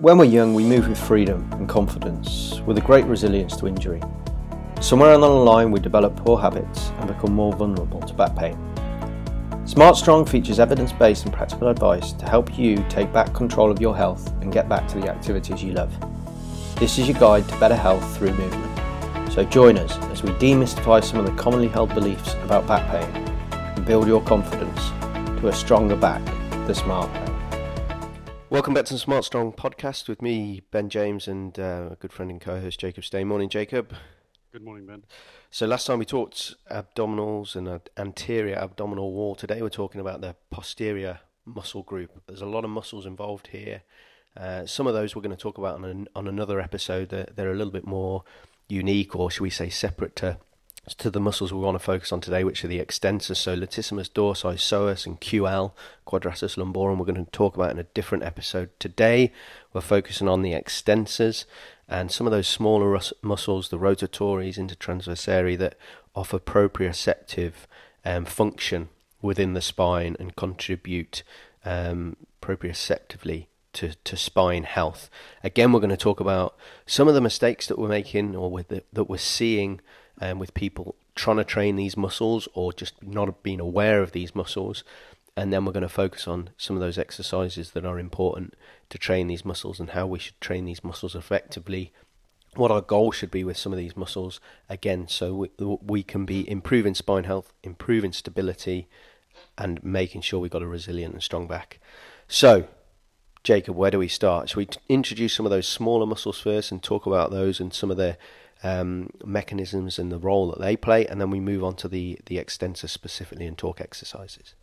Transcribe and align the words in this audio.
When 0.00 0.16
we're 0.16 0.26
young, 0.26 0.54
we 0.54 0.62
move 0.62 0.88
with 0.88 0.96
freedom 0.96 1.50
and 1.54 1.68
confidence, 1.68 2.60
with 2.64 2.78
a 2.78 2.80
great 2.80 3.04
resilience 3.06 3.56
to 3.56 3.66
injury. 3.66 4.00
Somewhere 4.80 5.14
along 5.14 5.44
the 5.44 5.50
line, 5.50 5.72
we 5.72 5.80
develop 5.80 6.14
poor 6.14 6.38
habits 6.38 6.90
and 6.98 7.08
become 7.08 7.34
more 7.34 7.52
vulnerable 7.52 8.00
to 8.02 8.14
back 8.14 8.36
pain. 8.36 8.56
Smart 9.66 9.96
Strong 9.96 10.26
features 10.26 10.60
evidence 10.60 10.92
based 10.92 11.24
and 11.24 11.34
practical 11.34 11.66
advice 11.66 12.12
to 12.12 12.26
help 12.26 12.56
you 12.56 12.76
take 12.88 13.12
back 13.12 13.34
control 13.34 13.72
of 13.72 13.80
your 13.80 13.96
health 13.96 14.30
and 14.40 14.52
get 14.52 14.68
back 14.68 14.86
to 14.86 15.00
the 15.00 15.10
activities 15.10 15.64
you 15.64 15.72
love. 15.72 15.92
This 16.76 16.96
is 16.96 17.08
your 17.08 17.18
guide 17.18 17.48
to 17.48 17.58
better 17.58 17.74
health 17.74 18.16
through 18.16 18.34
movement. 18.34 19.32
So 19.32 19.42
join 19.42 19.76
us 19.78 19.98
as 20.12 20.22
we 20.22 20.30
demystify 20.34 21.02
some 21.02 21.18
of 21.18 21.26
the 21.26 21.32
commonly 21.32 21.66
held 21.66 21.92
beliefs 21.92 22.34
about 22.44 22.68
back 22.68 22.88
pain 22.88 23.24
and 23.50 23.84
build 23.84 24.06
your 24.06 24.22
confidence 24.22 24.78
to 25.40 25.48
a 25.48 25.52
stronger 25.52 25.96
back 25.96 26.24
the 26.68 26.74
smart. 26.74 27.27
Welcome 28.50 28.72
back 28.72 28.86
to 28.86 28.94
the 28.94 28.98
Smart 28.98 29.26
Strong 29.26 29.52
podcast 29.52 30.08
with 30.08 30.22
me, 30.22 30.62
Ben 30.70 30.88
James, 30.88 31.28
and 31.28 31.58
uh, 31.58 31.90
a 31.90 31.96
good 31.96 32.14
friend 32.14 32.30
and 32.30 32.40
co-host 32.40 32.80
Jacob 32.80 33.04
Stay. 33.04 33.22
Morning, 33.22 33.50
Jacob. 33.50 33.92
Good 34.52 34.62
morning, 34.62 34.86
Ben. 34.86 35.04
So 35.50 35.66
last 35.66 35.86
time 35.86 35.98
we 35.98 36.06
talked 36.06 36.54
abdominals 36.70 37.54
and 37.54 37.82
anterior 37.98 38.54
abdominal 38.56 39.12
wall. 39.12 39.34
Today 39.34 39.60
we're 39.60 39.68
talking 39.68 40.00
about 40.00 40.22
the 40.22 40.34
posterior 40.48 41.20
muscle 41.44 41.82
group. 41.82 42.22
There's 42.26 42.40
a 42.40 42.46
lot 42.46 42.64
of 42.64 42.70
muscles 42.70 43.04
involved 43.04 43.48
here. 43.48 43.82
Uh, 44.34 44.64
some 44.64 44.86
of 44.86 44.94
those 44.94 45.14
we're 45.14 45.20
going 45.20 45.36
to 45.36 45.42
talk 45.42 45.58
about 45.58 45.74
on 45.74 45.84
an, 45.84 46.08
on 46.16 46.26
another 46.26 46.58
episode. 46.58 47.10
They're, 47.10 47.28
they're 47.34 47.52
a 47.52 47.56
little 47.56 47.72
bit 47.72 47.86
more 47.86 48.24
unique, 48.66 49.14
or 49.14 49.30
should 49.30 49.42
we 49.42 49.50
say, 49.50 49.68
separate 49.68 50.16
to 50.16 50.38
to 50.96 51.10
the 51.10 51.20
muscles 51.20 51.52
we 51.52 51.60
want 51.60 51.74
to 51.74 51.84
focus 51.84 52.12
on 52.12 52.20
today, 52.20 52.44
which 52.44 52.64
are 52.64 52.68
the 52.68 52.80
extensors, 52.80 53.36
so 53.36 53.56
latissimus 53.56 54.10
dorsi, 54.10 54.54
psoas, 54.54 55.06
and 55.06 55.20
QL, 55.20 55.72
quadratus 56.06 56.56
lumborum. 56.56 56.98
We're 56.98 57.04
going 57.04 57.24
to 57.24 57.30
talk 57.30 57.56
about 57.56 57.70
in 57.70 57.78
a 57.78 57.84
different 57.84 58.24
episode 58.24 58.70
today. 58.78 59.32
We're 59.72 59.80
focusing 59.80 60.28
on 60.28 60.42
the 60.42 60.52
extensors 60.52 61.44
and 61.88 62.10
some 62.10 62.26
of 62.26 62.30
those 62.30 62.48
smaller 62.48 62.90
rus- 62.90 63.12
muscles, 63.22 63.68
the 63.68 63.78
rotatories, 63.78 64.58
intertransversarii, 64.58 65.58
that 65.58 65.76
offer 66.14 66.38
proprioceptive 66.38 67.52
um, 68.04 68.24
function 68.24 68.88
within 69.22 69.54
the 69.54 69.60
spine 69.60 70.16
and 70.18 70.36
contribute 70.36 71.22
um, 71.64 72.16
proprioceptively 72.42 73.46
to, 73.72 73.94
to 74.04 74.16
spine 74.16 74.64
health. 74.64 75.08
Again, 75.44 75.72
we're 75.72 75.80
going 75.80 75.90
to 75.90 75.96
talk 75.96 76.20
about 76.20 76.56
some 76.86 77.08
of 77.08 77.14
the 77.14 77.20
mistakes 77.20 77.66
that 77.66 77.78
we're 77.78 77.88
making 77.88 78.34
or 78.34 78.62
the, 78.62 78.82
that 78.92 79.04
we're 79.04 79.18
seeing 79.18 79.80
um, 80.20 80.38
with 80.38 80.54
people 80.54 80.96
trying 81.14 81.36
to 81.36 81.44
train 81.44 81.76
these 81.76 81.96
muscles 81.96 82.48
or 82.54 82.72
just 82.72 83.02
not 83.02 83.42
being 83.42 83.60
aware 83.60 84.02
of 84.02 84.12
these 84.12 84.34
muscles. 84.34 84.84
And 85.36 85.52
then 85.52 85.64
we're 85.64 85.72
going 85.72 85.82
to 85.82 85.88
focus 85.88 86.26
on 86.26 86.50
some 86.56 86.76
of 86.76 86.80
those 86.80 86.98
exercises 86.98 87.72
that 87.72 87.84
are 87.84 87.98
important 87.98 88.54
to 88.90 88.98
train 88.98 89.28
these 89.28 89.44
muscles 89.44 89.78
and 89.78 89.90
how 89.90 90.06
we 90.06 90.18
should 90.18 90.40
train 90.40 90.64
these 90.64 90.82
muscles 90.82 91.14
effectively. 91.14 91.92
What 92.54 92.70
our 92.70 92.80
goal 92.80 93.12
should 93.12 93.30
be 93.30 93.44
with 93.44 93.56
some 93.56 93.72
of 93.72 93.78
these 93.78 93.96
muscles, 93.96 94.40
again, 94.68 95.06
so 95.06 95.34
we, 95.34 95.50
we 95.58 96.02
can 96.02 96.24
be 96.24 96.48
improving 96.50 96.94
spine 96.94 97.24
health, 97.24 97.52
improving 97.62 98.12
stability, 98.12 98.88
and 99.56 99.82
making 99.84 100.22
sure 100.22 100.40
we've 100.40 100.50
got 100.50 100.62
a 100.62 100.66
resilient 100.66 101.14
and 101.14 101.22
strong 101.22 101.46
back. 101.46 101.78
So, 102.26 102.66
Jacob, 103.44 103.76
where 103.76 103.90
do 103.90 103.98
we 103.98 104.08
start? 104.08 104.48
Should 104.48 104.56
we 104.56 104.68
introduce 104.88 105.34
some 105.34 105.46
of 105.46 105.50
those 105.50 105.68
smaller 105.68 106.06
muscles 106.06 106.40
first 106.40 106.72
and 106.72 106.82
talk 106.82 107.06
about 107.06 107.30
those 107.30 107.60
and 107.60 107.72
some 107.72 107.90
of 107.90 107.96
their 107.96 108.16
um, 108.62 109.10
mechanisms 109.24 109.98
and 109.98 110.10
the 110.10 110.18
role 110.18 110.50
that 110.50 110.60
they 110.60 110.76
play, 110.76 111.06
and 111.06 111.20
then 111.20 111.30
we 111.30 111.40
move 111.40 111.62
on 111.62 111.76
to 111.76 111.88
the 111.88 112.18
the 112.26 112.38
extensor 112.38 112.88
specifically 112.88 113.46
and 113.46 113.56
talk 113.56 113.80
exercises. 113.80 114.54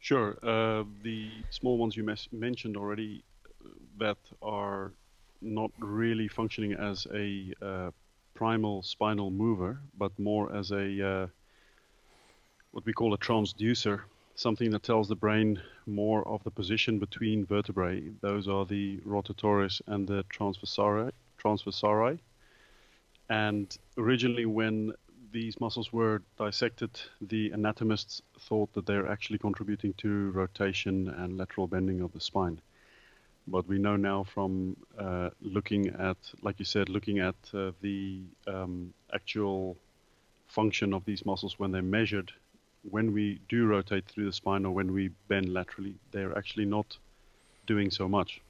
Sure. 0.00 0.36
Uh, 0.42 0.84
the 1.02 1.30
small 1.50 1.78
ones 1.78 1.96
you 1.96 2.04
mes- 2.04 2.28
mentioned 2.30 2.76
already 2.76 3.24
uh, 3.64 3.68
that 3.98 4.18
are 4.42 4.92
not 5.40 5.70
really 5.78 6.28
functioning 6.28 6.74
as 6.74 7.06
a 7.14 7.54
uh, 7.62 7.90
primal 8.34 8.82
spinal 8.82 9.30
mover, 9.30 9.80
but 9.96 10.18
more 10.18 10.54
as 10.54 10.72
a 10.72 11.08
uh, 11.08 11.26
what 12.72 12.84
we 12.84 12.92
call 12.92 13.14
a 13.14 13.18
transducer, 13.18 14.00
something 14.34 14.70
that 14.72 14.82
tells 14.82 15.08
the 15.08 15.14
brain 15.14 15.60
more 15.86 16.26
of 16.26 16.42
the 16.42 16.50
position 16.50 16.98
between 16.98 17.46
vertebrae. 17.46 18.02
Those 18.20 18.48
are 18.48 18.66
the 18.66 18.98
rotatories 19.06 19.80
and 19.86 20.08
the 20.08 20.24
transversari. 20.24 21.12
transversarii. 21.42 22.18
And 23.28 23.76
originally, 23.96 24.46
when 24.46 24.92
these 25.32 25.58
muscles 25.60 25.92
were 25.92 26.22
dissected, 26.38 26.90
the 27.20 27.52
anatomists 27.52 28.22
thought 28.38 28.72
that 28.74 28.86
they're 28.86 29.08
actually 29.10 29.38
contributing 29.38 29.92
to 29.94 30.30
rotation 30.30 31.08
and 31.08 31.36
lateral 31.36 31.66
bending 31.66 32.00
of 32.00 32.12
the 32.12 32.20
spine. 32.20 32.60
But 33.46 33.66
we 33.66 33.78
know 33.78 33.96
now 33.96 34.24
from 34.24 34.76
uh, 34.98 35.30
looking 35.40 35.88
at, 35.88 36.16
like 36.42 36.58
you 36.58 36.64
said, 36.64 36.88
looking 36.88 37.18
at 37.18 37.34
uh, 37.52 37.72
the 37.82 38.22
um, 38.46 38.94
actual 39.12 39.76
function 40.46 40.94
of 40.94 41.04
these 41.04 41.26
muscles 41.26 41.58
when 41.58 41.72
they're 41.72 41.82
measured, 41.82 42.32
when 42.90 43.12
we 43.12 43.40
do 43.48 43.66
rotate 43.66 44.06
through 44.06 44.26
the 44.26 44.32
spine 44.32 44.64
or 44.64 44.72
when 44.72 44.92
we 44.92 45.08
bend 45.28 45.52
laterally, 45.52 45.94
they're 46.12 46.36
actually 46.38 46.64
not 46.64 46.96
doing 47.66 47.90
so 47.90 48.08
much. 48.08 48.40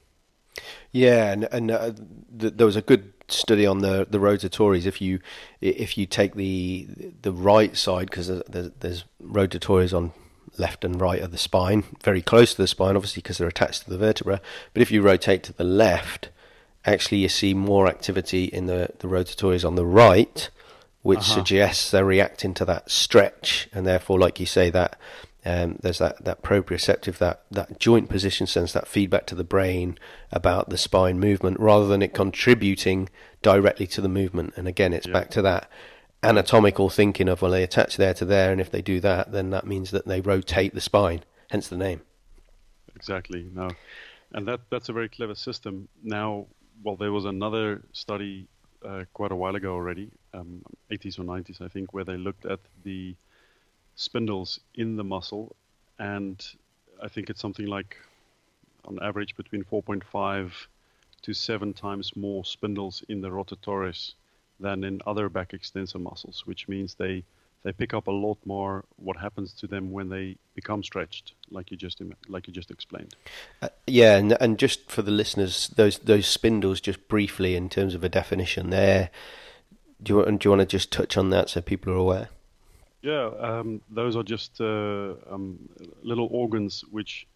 Yeah, 0.91 1.31
and, 1.31 1.47
and 1.51 1.71
uh, 1.71 1.91
th- 2.39 2.53
there 2.55 2.65
was 2.65 2.75
a 2.75 2.81
good 2.81 3.13
study 3.27 3.65
on 3.65 3.79
the 3.79 4.05
the 4.09 4.19
rotatories. 4.19 4.85
If 4.85 5.01
you 5.01 5.19
if 5.61 5.97
you 5.97 6.05
take 6.05 6.35
the 6.35 6.87
the 7.21 7.31
right 7.31 7.75
side, 7.75 8.09
because 8.09 8.27
there's, 8.27 8.71
there's 8.79 9.03
rotatories 9.21 9.95
on 9.95 10.13
left 10.57 10.85
and 10.85 11.01
right 11.01 11.21
of 11.21 11.31
the 11.31 11.37
spine, 11.37 11.83
very 12.03 12.21
close 12.21 12.53
to 12.55 12.61
the 12.61 12.67
spine, 12.67 12.95
obviously 12.95 13.21
because 13.21 13.37
they're 13.37 13.47
attached 13.47 13.83
to 13.83 13.89
the 13.89 13.97
vertebra. 13.97 14.41
But 14.73 14.81
if 14.81 14.91
you 14.91 15.01
rotate 15.01 15.43
to 15.43 15.53
the 15.53 15.63
left, 15.63 16.29
actually 16.85 17.17
you 17.17 17.29
see 17.29 17.53
more 17.53 17.87
activity 17.87 18.45
in 18.45 18.67
the 18.67 18.89
the 18.99 19.07
rotatories 19.07 19.65
on 19.65 19.75
the 19.75 19.85
right, 19.85 20.49
which 21.01 21.19
uh-huh. 21.19 21.35
suggests 21.35 21.91
they're 21.91 22.05
reacting 22.05 22.53
to 22.55 22.65
that 22.65 22.89
stretch, 22.89 23.67
and 23.73 23.85
therefore, 23.85 24.19
like 24.19 24.39
you 24.39 24.45
say, 24.45 24.69
that 24.69 24.97
um, 25.45 25.77
there's 25.81 25.99
that, 25.99 26.25
that 26.25 26.41
proprioceptive, 26.41 27.19
that, 27.19 27.43
that 27.51 27.79
joint 27.79 28.09
position 28.09 28.47
sends 28.47 28.73
that 28.73 28.87
feedback 28.87 29.27
to 29.27 29.35
the 29.35 29.43
brain 29.43 29.97
about 30.31 30.69
the 30.69 30.77
spine 30.77 31.19
movement 31.19 31.59
rather 31.59 31.85
than 31.85 32.01
it 32.01 32.13
contributing 32.13 33.09
directly 33.43 33.85
to 33.87 34.01
the 34.01 34.09
movement. 34.09 34.53
And 34.57 34.67
again, 34.67 34.91
it's 34.91 35.05
yeah. 35.05 35.13
back 35.13 35.29
to 35.31 35.43
that 35.43 35.69
anatomical 36.23 36.89
thinking 36.89 37.29
of, 37.29 37.43
well, 37.43 37.51
they 37.51 37.61
attach 37.61 37.97
there 37.97 38.15
to 38.15 38.25
there, 38.25 38.51
and 38.51 38.59
if 38.59 38.71
they 38.71 38.81
do 38.81 38.99
that, 39.01 39.31
then 39.31 39.51
that 39.51 39.67
means 39.67 39.91
that 39.91 40.07
they 40.07 40.19
rotate 40.19 40.73
the 40.73 40.81
spine, 40.81 41.23
hence 41.51 41.67
the 41.67 41.77
name. 41.77 42.01
Exactly. 42.95 43.47
No. 43.53 43.69
And 44.31 44.47
that, 44.47 44.61
that's 44.71 44.89
a 44.89 44.93
very 44.93 45.09
clever 45.09 45.35
system. 45.35 45.87
Now, 46.03 46.47
well, 46.83 46.95
there 46.95 47.11
was 47.11 47.25
another 47.25 47.83
study 47.93 48.47
uh, 48.83 49.03
quite 49.13 49.31
a 49.31 49.35
while 49.35 49.55
ago 49.55 49.73
already, 49.73 50.09
um, 50.33 50.63
80s 50.91 51.19
or 51.19 51.23
90s, 51.23 51.61
I 51.61 51.67
think, 51.67 51.93
where 51.93 52.03
they 52.03 52.17
looked 52.17 52.45
at 52.47 52.59
the 52.83 53.15
spindles 53.95 54.59
in 54.75 54.95
the 54.95 55.03
muscle, 55.03 55.55
and 55.99 56.43
I 57.01 57.07
think 57.07 57.29
it's 57.29 57.41
something 57.41 57.67
like 57.67 57.97
on 58.85 58.99
average 59.01 59.35
between 59.35 59.63
4.5 59.63 60.51
to 61.23 61.33
7 61.33 61.73
times 61.73 62.15
more 62.15 62.45
spindles 62.45 63.03
in 63.09 63.21
the 63.21 63.29
rotatories 63.29 64.13
than 64.59 64.83
in 64.83 65.01
other 65.07 65.27
back 65.29 65.53
extensor 65.53 65.99
muscles, 65.99 66.43
which 66.45 66.67
means 66.67 66.95
they 66.95 67.23
they 67.63 67.71
pick 67.71 67.95
up 67.95 68.05
a 68.05 68.11
lot 68.11 68.37
more 68.45 68.85
what 68.97 69.17
happens 69.17 69.51
to 69.51 69.65
them 69.65 69.91
when 69.91 70.07
they 70.07 70.37
become 70.53 70.83
stretched, 70.83 71.33
like 71.49 71.71
you 71.71 71.77
just 71.77 71.99
like 72.29 72.47
you 72.47 72.53
just 72.53 72.69
explained. 72.69 73.15
Uh, 73.61 73.69
yeah, 73.87 74.17
and 74.17 74.37
and 74.39 74.59
just 74.59 74.89
for 74.91 75.01
the 75.01 75.11
listeners, 75.11 75.69
those 75.75 75.97
those 75.97 76.27
spindles, 76.27 76.79
just 76.79 77.07
briefly 77.07 77.55
in 77.55 77.69
terms 77.69 77.95
of 77.95 78.03
a 78.03 78.09
definition, 78.09 78.69
there. 78.69 79.09
Do 80.03 80.17
you, 80.17 80.37
do 80.37 80.37
you 80.43 80.49
want 80.51 80.59
to 80.59 80.65
just 80.67 80.91
touch 80.91 81.17
on 81.17 81.31
that 81.31 81.49
so 81.49 81.61
people 81.61 81.91
are 81.91 81.97
aware? 81.97 82.29
Yeah, 83.05 83.29
um, 83.39 83.81
those 83.91 84.15
are 84.15 84.23
just 84.23 84.59
uh, 84.59 85.13
um, 85.29 85.59
little 86.01 86.27
organs 86.31 86.83
which 86.89 87.27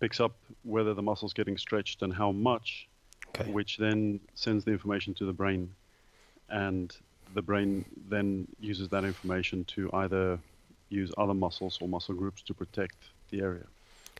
picks 0.00 0.18
up 0.18 0.32
whether 0.64 0.94
the 0.94 1.02
muscle's 1.02 1.32
getting 1.32 1.56
stretched 1.56 2.02
and 2.02 2.12
how 2.12 2.32
much, 2.32 2.88
okay. 3.28 3.48
which 3.48 3.76
then 3.76 4.18
sends 4.34 4.64
the 4.64 4.72
information 4.72 5.14
to 5.14 5.24
the 5.24 5.32
brain, 5.32 5.70
and 6.50 6.92
the 7.34 7.42
brain 7.42 7.84
then 8.08 8.48
uses 8.58 8.88
that 8.88 9.04
information 9.04 9.64
to 9.66 9.88
either 9.92 10.40
use 10.88 11.12
other 11.16 11.34
muscles 11.34 11.78
or 11.80 11.86
muscle 11.86 12.16
groups 12.16 12.42
to 12.42 12.52
protect 12.52 12.96
the 13.30 13.42
area. 13.42 13.66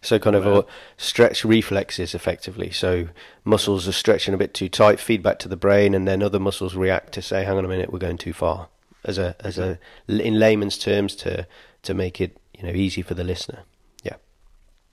So 0.02 0.20
kind 0.20 0.37
of 0.37 0.46
a 0.46 0.64
stretch 0.96 1.44
reflexes 1.44 2.14
effectively. 2.14 2.70
So 2.70 3.08
muscles 3.44 3.88
are 3.88 3.93
stretching 3.93 4.34
a 4.34 4.37
bit 4.37 4.55
too 4.55 4.69
tight, 4.69 5.00
feedback 5.00 5.40
to 5.40 5.49
the 5.49 5.56
brain, 5.56 5.94
and 5.94 6.06
then 6.06 6.22
other 6.22 6.38
muscles 6.38 6.76
react 6.76 7.12
to 7.14 7.22
say, 7.22 7.43
"Hang 7.43 7.58
on 7.58 7.64
a 7.64 7.69
minute, 7.69 7.93
we're 7.93 7.99
going 7.99 8.19
too 8.19 8.32
far." 8.32 8.69
As 9.06 9.19
a 9.19 9.37
as 9.41 9.58
a 9.58 9.79
in 10.08 10.38
layman's 10.38 10.79
terms 10.79 11.17
to 11.17 11.47
to 11.82 11.94
make 11.94 12.20
it 12.20 12.38
you 12.55 12.64
know 12.64 12.73
easy 12.75 13.03
for 13.03 13.14
the 13.14 13.25
listener. 13.25 13.64
Yeah. 14.03 14.17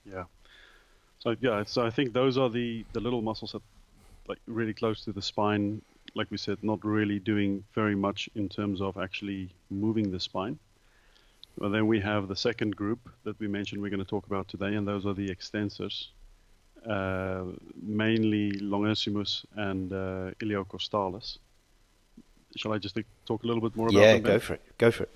Yeah. 0.05 0.25
So 1.19 1.35
yeah, 1.41 1.63
so 1.65 1.85
I 1.85 1.89
think 1.91 2.13
those 2.13 2.37
are 2.37 2.49
the 2.49 2.85
the 2.93 2.99
little 2.99 3.21
muscles 3.21 3.51
that 3.53 3.63
like 4.27 4.39
really 4.47 4.73
close 4.73 5.03
to 5.05 5.13
the 5.13 5.21
spine. 5.21 5.81
Like 6.15 6.31
we 6.31 6.37
said, 6.37 6.57
not 6.63 6.83
really 6.85 7.19
doing 7.19 7.63
very 7.73 7.95
much 7.95 8.29
in 8.35 8.49
terms 8.49 8.81
of 8.81 8.97
actually 8.97 9.49
moving 9.69 10.11
the 10.11 10.19
spine. 10.19 10.59
Well, 11.57 11.71
then 11.71 11.87
we 11.87 11.99
have 12.01 12.27
the 12.27 12.35
second 12.35 12.75
group 12.75 13.09
that 13.23 13.39
we 13.39 13.47
mentioned 13.47 13.81
we're 13.81 13.89
going 13.89 14.05
to 14.05 14.09
talk 14.09 14.27
about 14.27 14.47
today, 14.47 14.75
and 14.75 14.87
those 14.87 15.05
are 15.05 15.13
the 15.15 15.29
extensors. 15.29 16.09
uh, 16.89 17.45
mainly 17.81 18.51
longissimus 18.59 19.45
and 19.55 19.91
uh, 19.93 20.31
iliocostalis. 20.41 21.37
Shall 22.55 22.73
I 22.73 22.77
just 22.77 22.97
talk 23.25 23.43
a 23.43 23.47
little 23.47 23.61
bit 23.61 23.75
more 23.75 23.87
about 23.87 23.99
yeah, 23.99 24.13
them? 24.13 24.25
Yeah, 24.25 24.31
go 24.33 24.39
for 24.39 24.53
it. 24.53 24.61
Go 24.77 24.91
for 24.91 25.03
it. 25.03 25.11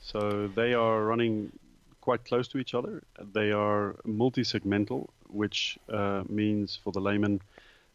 So 0.00 0.48
they 0.54 0.74
are 0.74 1.02
running 1.04 1.52
quite 2.00 2.24
close 2.24 2.48
to 2.48 2.58
each 2.58 2.74
other. 2.74 3.02
They 3.32 3.52
are 3.52 3.96
multi-segmental, 4.04 5.08
which 5.28 5.78
uh, 5.88 6.24
means 6.28 6.78
for 6.82 6.92
the 6.92 7.00
layman, 7.00 7.40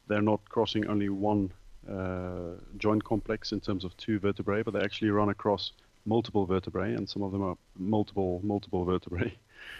they're 0.07 0.21
not 0.21 0.39
crossing 0.49 0.87
only 0.87 1.09
one 1.09 1.51
uh, 1.89 2.55
joint 2.77 3.03
complex 3.03 3.51
in 3.51 3.59
terms 3.59 3.83
of 3.83 3.95
two 3.97 4.19
vertebrae, 4.19 4.63
but 4.63 4.73
they 4.73 4.81
actually 4.81 5.09
run 5.09 5.29
across 5.29 5.71
multiple 6.05 6.45
vertebrae, 6.45 6.93
and 6.93 7.07
some 7.07 7.21
of 7.21 7.31
them 7.31 7.43
are 7.43 7.57
multiple 7.77 8.39
multiple 8.43 8.85
vertebrae. 8.85 9.33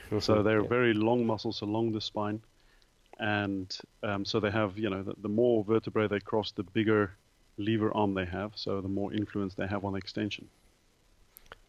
Mm-hmm. 0.09 0.19
so 0.27 0.43
they're 0.43 0.61
yeah. 0.61 0.67
very 0.67 0.93
long 0.93 1.25
muscles 1.25 1.61
along 1.61 1.93
the 1.93 2.01
spine, 2.01 2.41
and 3.19 3.75
um, 4.03 4.25
so 4.25 4.39
they 4.39 4.51
have 4.51 4.77
you 4.77 4.89
know 4.89 5.03
the, 5.03 5.15
the, 5.21 5.29
more 5.29 5.63
vertebrae 5.63 6.07
they 6.07 6.19
cross, 6.19 6.51
the 6.51 6.63
bigger 6.63 7.11
lever 7.57 7.95
arm 7.95 8.13
they 8.13 8.25
have, 8.25 8.51
so 8.55 8.81
the 8.81 8.87
more 8.87 9.13
influence 9.13 9.55
they 9.55 9.67
have 9.67 9.83
on 9.83 9.95
extension. 9.95 10.49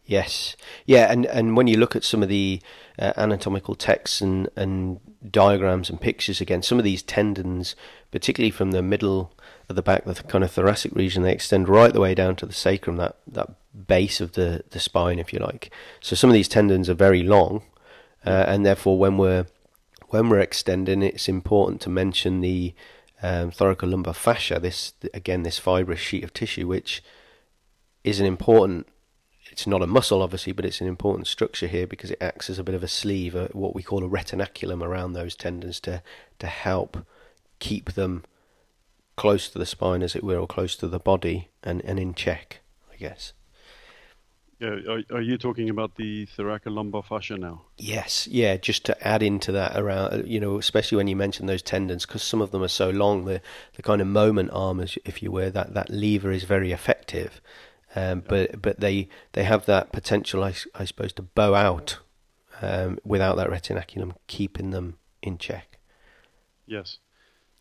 Yes, 0.05 0.55
yeah, 0.87 1.11
and, 1.11 1.27
and 1.27 1.55
when 1.55 1.67
you 1.67 1.77
look 1.77 1.95
at 1.95 2.03
some 2.03 2.23
of 2.23 2.29
the 2.29 2.61
uh, 2.97 3.13
anatomical 3.15 3.75
texts 3.75 4.21
and, 4.21 4.49
and 4.55 4.99
diagrams 5.29 5.87
and 5.87 6.01
pictures 6.01 6.41
again, 6.41 6.63
some 6.63 6.79
of 6.79 6.83
these 6.83 7.03
tendons, 7.03 7.75
particularly 8.09 8.49
from 8.49 8.71
the 8.71 8.81
middle 8.81 9.31
of 9.69 9.75
the 9.75 9.83
back, 9.83 10.05
the 10.05 10.15
kind 10.15 10.43
of 10.43 10.51
thoracic 10.51 10.95
region, 10.95 11.21
they 11.21 11.31
extend 11.31 11.69
right 11.69 11.93
the 11.93 11.99
way 11.99 12.15
down 12.15 12.35
to 12.37 12.47
the 12.47 12.53
sacrum, 12.53 12.95
that, 12.97 13.17
that 13.27 13.51
base 13.87 14.19
of 14.19 14.31
the, 14.31 14.63
the 14.71 14.79
spine, 14.79 15.19
if 15.19 15.31
you 15.31 15.37
like. 15.37 15.71
So 16.01 16.15
some 16.15 16.31
of 16.31 16.33
these 16.33 16.47
tendons 16.47 16.89
are 16.89 16.95
very 16.95 17.21
long, 17.21 17.61
uh, 18.25 18.45
and 18.47 18.65
therefore 18.65 18.97
when 18.97 19.17
we're 19.17 19.45
when 20.07 20.27
we're 20.27 20.39
extending, 20.39 21.03
it's 21.03 21.29
important 21.29 21.81
to 21.81 21.89
mention 21.89 22.41
the 22.41 22.73
um, 23.21 23.51
thoracolumbar 23.51 24.15
fascia. 24.15 24.59
This 24.59 24.93
again, 25.13 25.43
this 25.43 25.59
fibrous 25.59 25.99
sheet 25.99 26.23
of 26.23 26.33
tissue, 26.33 26.67
which 26.67 27.03
is 28.03 28.19
an 28.19 28.25
important 28.25 28.87
it's 29.51 29.65
not 29.65 29.81
a 29.81 29.87
muscle, 29.87 30.21
obviously, 30.21 30.53
but 30.53 30.65
it's 30.65 30.81
an 30.81 30.87
important 30.87 31.27
structure 31.27 31.67
here 31.67 31.87
because 31.87 32.11
it 32.11 32.21
acts 32.21 32.49
as 32.49 32.59
a 32.59 32.63
bit 32.63 32.75
of 32.75 32.83
a 32.83 32.87
sleeve, 32.87 33.35
uh, 33.35 33.47
what 33.51 33.75
we 33.75 33.83
call 33.83 34.03
a 34.03 34.09
retinaculum 34.09 34.83
around 34.83 35.13
those 35.13 35.35
tendons 35.35 35.79
to 35.81 36.01
to 36.39 36.47
help 36.47 37.05
keep 37.59 37.93
them 37.93 38.23
close 39.15 39.49
to 39.49 39.59
the 39.59 39.65
spine, 39.65 40.01
as 40.01 40.15
it 40.15 40.23
were, 40.23 40.37
or 40.37 40.47
close 40.47 40.75
to 40.77 40.87
the 40.87 40.99
body 40.99 41.49
and, 41.61 41.83
and 41.83 41.99
in 41.99 42.13
check, 42.13 42.61
I 42.91 42.95
guess. 42.95 43.33
Yeah, 44.59 44.75
are, 44.89 45.03
are 45.11 45.21
you 45.21 45.37
talking 45.37 45.69
about 45.69 45.95
the 45.95 46.25
thoracolumbar 46.37 47.05
fascia 47.05 47.37
now? 47.37 47.61
Yes, 47.77 48.27
yeah. 48.27 48.57
Just 48.57 48.85
to 48.85 49.07
add 49.07 49.23
into 49.23 49.53
that 49.53 49.79
around, 49.79 50.27
you 50.27 50.37
know, 50.37 50.57
especially 50.57 50.97
when 50.97 51.07
you 51.07 51.15
mention 51.15 51.45
those 51.45 51.61
tendons, 51.61 52.05
because 52.05 52.23
some 52.23 52.41
of 52.41 52.51
them 52.51 52.61
are 52.61 52.67
so 52.67 52.89
long, 52.89 53.23
the 53.23 53.41
the 53.75 53.81
kind 53.81 54.01
of 54.01 54.07
moment 54.07 54.49
arm, 54.51 54.81
if 54.81 55.23
you 55.23 55.31
were, 55.31 55.49
that 55.49 55.73
that 55.75 55.89
lever 55.89 56.31
is 56.31 56.43
very 56.43 56.73
effective. 56.73 57.39
Um, 57.95 58.21
but 58.27 58.61
but 58.61 58.81
they 58.81 59.07
they 59.31 59.45
have 59.45 59.65
that 59.65 59.93
potential, 59.93 60.43
I, 60.43 60.53
I 60.75 60.83
suppose, 60.83 61.13
to 61.13 61.21
bow 61.21 61.55
out 61.55 61.99
um, 62.61 62.99
without 63.05 63.37
that 63.37 63.49
retinaculum 63.49 64.15
keeping 64.27 64.71
them 64.71 64.97
in 65.21 65.37
check. 65.37 65.77
Yes. 66.65 66.97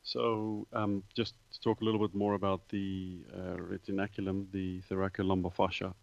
So 0.03 0.67
um, 0.73 1.05
just 1.15 1.35
to 1.53 1.61
talk 1.61 1.81
a 1.81 1.85
little 1.85 2.01
bit 2.01 2.15
more 2.15 2.35
about 2.35 2.69
the 2.71 3.19
uh, 3.33 3.57
retinaculum, 3.57 4.47
the 4.51 4.83
thoracolumbar 4.91 5.55
fascia. 5.55 5.95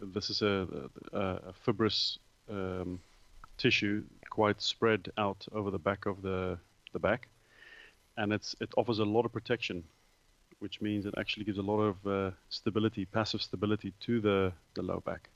This 0.00 0.30
is 0.30 0.42
a, 0.42 0.88
a, 1.12 1.18
a 1.18 1.52
fibrous 1.64 2.18
um, 2.50 3.00
tissue, 3.58 4.02
quite 4.30 4.60
spread 4.62 5.10
out 5.18 5.46
over 5.52 5.70
the 5.70 5.78
back 5.78 6.06
of 6.06 6.22
the 6.22 6.58
the 6.92 6.98
back, 6.98 7.28
and 8.16 8.32
it's 8.32 8.56
it 8.60 8.70
offers 8.76 8.98
a 8.98 9.04
lot 9.04 9.24
of 9.24 9.32
protection 9.32 9.84
which 10.60 10.80
means 10.80 11.06
it 11.06 11.14
actually 11.18 11.44
gives 11.44 11.58
a 11.58 11.62
lot 11.62 11.80
of 11.80 12.06
uh, 12.06 12.30
stability, 12.50 13.06
passive 13.06 13.42
stability 13.42 13.92
to 14.00 14.20
the, 14.20 14.52
the 14.74 14.82
low 14.82 15.00
back. 15.00 15.28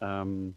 Um, 0.00 0.54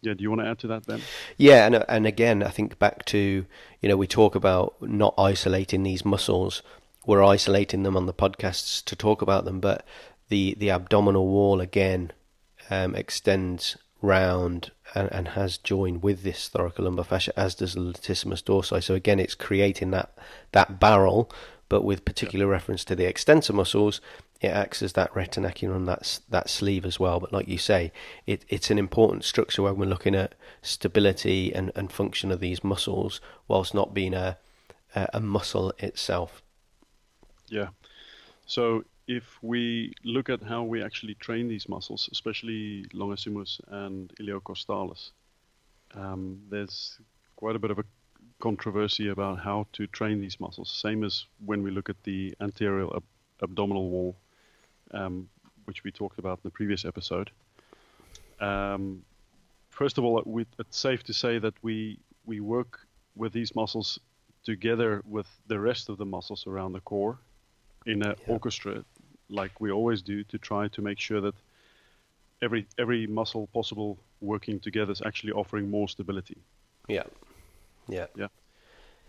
yeah, 0.00 0.14
do 0.14 0.22
you 0.22 0.30
want 0.30 0.42
to 0.42 0.48
add 0.48 0.58
to 0.60 0.66
that, 0.68 0.86
Ben? 0.86 1.00
Yeah, 1.36 1.66
and 1.66 1.84
and 1.88 2.06
again, 2.06 2.42
I 2.42 2.50
think 2.50 2.78
back 2.78 3.04
to 3.06 3.46
you 3.80 3.88
know 3.88 3.96
we 3.96 4.06
talk 4.06 4.34
about 4.34 4.76
not 4.80 5.14
isolating 5.18 5.82
these 5.82 6.04
muscles. 6.04 6.62
We're 7.06 7.24
isolating 7.24 7.82
them 7.82 7.96
on 7.96 8.06
the 8.06 8.14
podcasts 8.14 8.84
to 8.84 8.96
talk 8.96 9.22
about 9.22 9.44
them, 9.44 9.60
but 9.60 9.86
the 10.28 10.54
the 10.58 10.70
abdominal 10.70 11.26
wall 11.26 11.60
again 11.60 12.12
um, 12.70 12.94
extends 12.94 13.76
round 14.02 14.70
and, 14.94 15.10
and, 15.12 15.28
has 15.28 15.56
joined 15.56 16.02
with 16.02 16.22
this 16.22 16.48
thoracolumbar 16.48 17.06
fascia, 17.06 17.38
as 17.38 17.54
does 17.54 17.74
the 17.74 17.80
latissimus 17.80 18.42
dorsi. 18.42 18.82
So 18.82 18.94
again, 18.94 19.18
it's 19.18 19.34
creating 19.34 19.90
that 19.92 20.14
that 20.52 20.78
barrel 20.78 21.30
but 21.68 21.82
with 21.82 22.04
particular 22.04 22.46
reference 22.46 22.84
to 22.84 22.94
the 22.94 23.06
extensor 23.06 23.52
muscles, 23.52 24.00
it 24.40 24.48
acts 24.48 24.82
as 24.82 24.92
that 24.92 25.12
retinaculum, 25.14 25.86
that 25.86 26.20
that 26.28 26.50
sleeve 26.50 26.84
as 26.84 27.00
well. 27.00 27.20
But 27.20 27.32
like 27.32 27.48
you 27.48 27.58
say, 27.58 27.92
it, 28.26 28.44
it's 28.48 28.70
an 28.70 28.78
important 28.78 29.24
structure 29.24 29.62
when 29.62 29.76
we're 29.76 29.86
looking 29.86 30.14
at 30.14 30.34
stability 30.62 31.54
and, 31.54 31.72
and 31.74 31.90
function 31.90 32.30
of 32.30 32.40
these 32.40 32.62
muscles, 32.62 33.20
whilst 33.48 33.74
not 33.74 33.94
being 33.94 34.14
a, 34.14 34.36
a 34.94 35.20
muscle 35.20 35.72
itself. 35.78 36.42
Yeah. 37.48 37.68
So 38.46 38.84
if 39.06 39.38
we 39.42 39.92
look 40.04 40.28
at 40.28 40.42
how 40.42 40.62
we 40.62 40.82
actually 40.82 41.14
train 41.14 41.48
these 41.48 41.68
muscles, 41.68 42.08
especially 42.12 42.84
longissimus 42.94 43.60
and 43.68 44.12
iliocostalis, 44.20 45.10
um, 45.94 46.40
there's 46.50 46.98
quite 47.36 47.56
a 47.56 47.58
bit 47.58 47.70
of 47.70 47.78
a 47.78 47.84
controversy 48.40 49.08
about 49.08 49.38
how 49.38 49.66
to 49.72 49.86
train 49.88 50.20
these 50.20 50.40
muscles. 50.40 50.70
Same 50.70 51.04
as 51.04 51.26
when 51.44 51.62
we 51.62 51.70
look 51.70 51.88
at 51.88 52.02
the 52.04 52.34
anterior 52.40 52.86
ab- 52.96 53.02
abdominal 53.42 53.88
wall, 53.90 54.16
um, 54.92 55.28
which 55.66 55.84
we 55.84 55.90
talked 55.90 56.18
about 56.18 56.38
in 56.38 56.42
the 56.44 56.50
previous 56.50 56.84
episode. 56.84 57.30
Um, 58.40 59.04
first 59.70 59.98
of 59.98 60.04
all, 60.04 60.22
we, 60.24 60.46
it's 60.58 60.78
safe 60.78 61.02
to 61.04 61.12
say 61.12 61.38
that 61.38 61.54
we 61.62 61.98
we 62.26 62.40
work 62.40 62.80
with 63.14 63.32
these 63.32 63.54
muscles 63.54 64.00
together 64.44 65.02
with 65.06 65.26
the 65.46 65.58
rest 65.58 65.88
of 65.88 65.98
the 65.98 66.04
muscles 66.06 66.46
around 66.46 66.72
the 66.72 66.80
core 66.80 67.18
in 67.86 68.02
an 68.02 68.14
yeah. 68.18 68.32
orchestra, 68.32 68.84
like 69.34 69.60
we 69.60 69.70
always 69.70 70.02
do, 70.02 70.24
to 70.24 70.38
try 70.38 70.68
to 70.68 70.82
make 70.82 70.98
sure 70.98 71.20
that 71.20 71.34
every 72.40 72.66
every 72.78 73.06
muscle 73.06 73.48
possible 73.52 73.98
working 74.20 74.60
together 74.60 74.92
is 74.92 75.02
actually 75.04 75.32
offering 75.32 75.70
more 75.70 75.88
stability. 75.88 76.38
Yeah. 76.88 77.04
Yeah. 77.88 78.06
Yeah. 78.16 78.28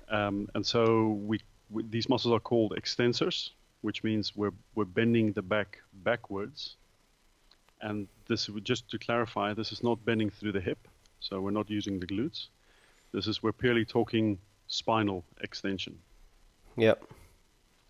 Um, 0.10 0.50
and 0.54 0.66
so 0.66 1.07
we, 1.30 1.39
we, 1.69 1.83
these 1.83 2.10
muscles 2.10 2.33
are 2.33 2.39
called 2.39 2.74
extensors, 2.77 3.51
which 3.81 4.04
means 4.04 4.36
we're 4.36 4.53
we're 4.75 4.86
bending 4.86 5.34
the 5.34 5.41
back 5.41 5.79
backwards. 6.03 6.75
And 7.82 8.08
this 8.27 8.50
just 8.63 8.89
to 8.91 8.98
clarify, 8.98 9.53
this 9.53 9.72
is 9.72 9.84
not 9.84 10.03
bending 10.05 10.29
through 10.29 10.53
the 10.53 10.62
hip, 10.62 10.88
so 11.20 11.41
we're 11.41 11.51
not 11.51 11.70
using 11.70 12.00
the 12.00 12.08
glutes. 12.08 12.48
This 13.12 13.27
is 13.27 13.44
we're 13.44 13.51
purely 13.51 13.86
talking 13.86 14.39
spinal 14.67 15.24
extension. 15.41 15.98
Yep. 16.77 17.03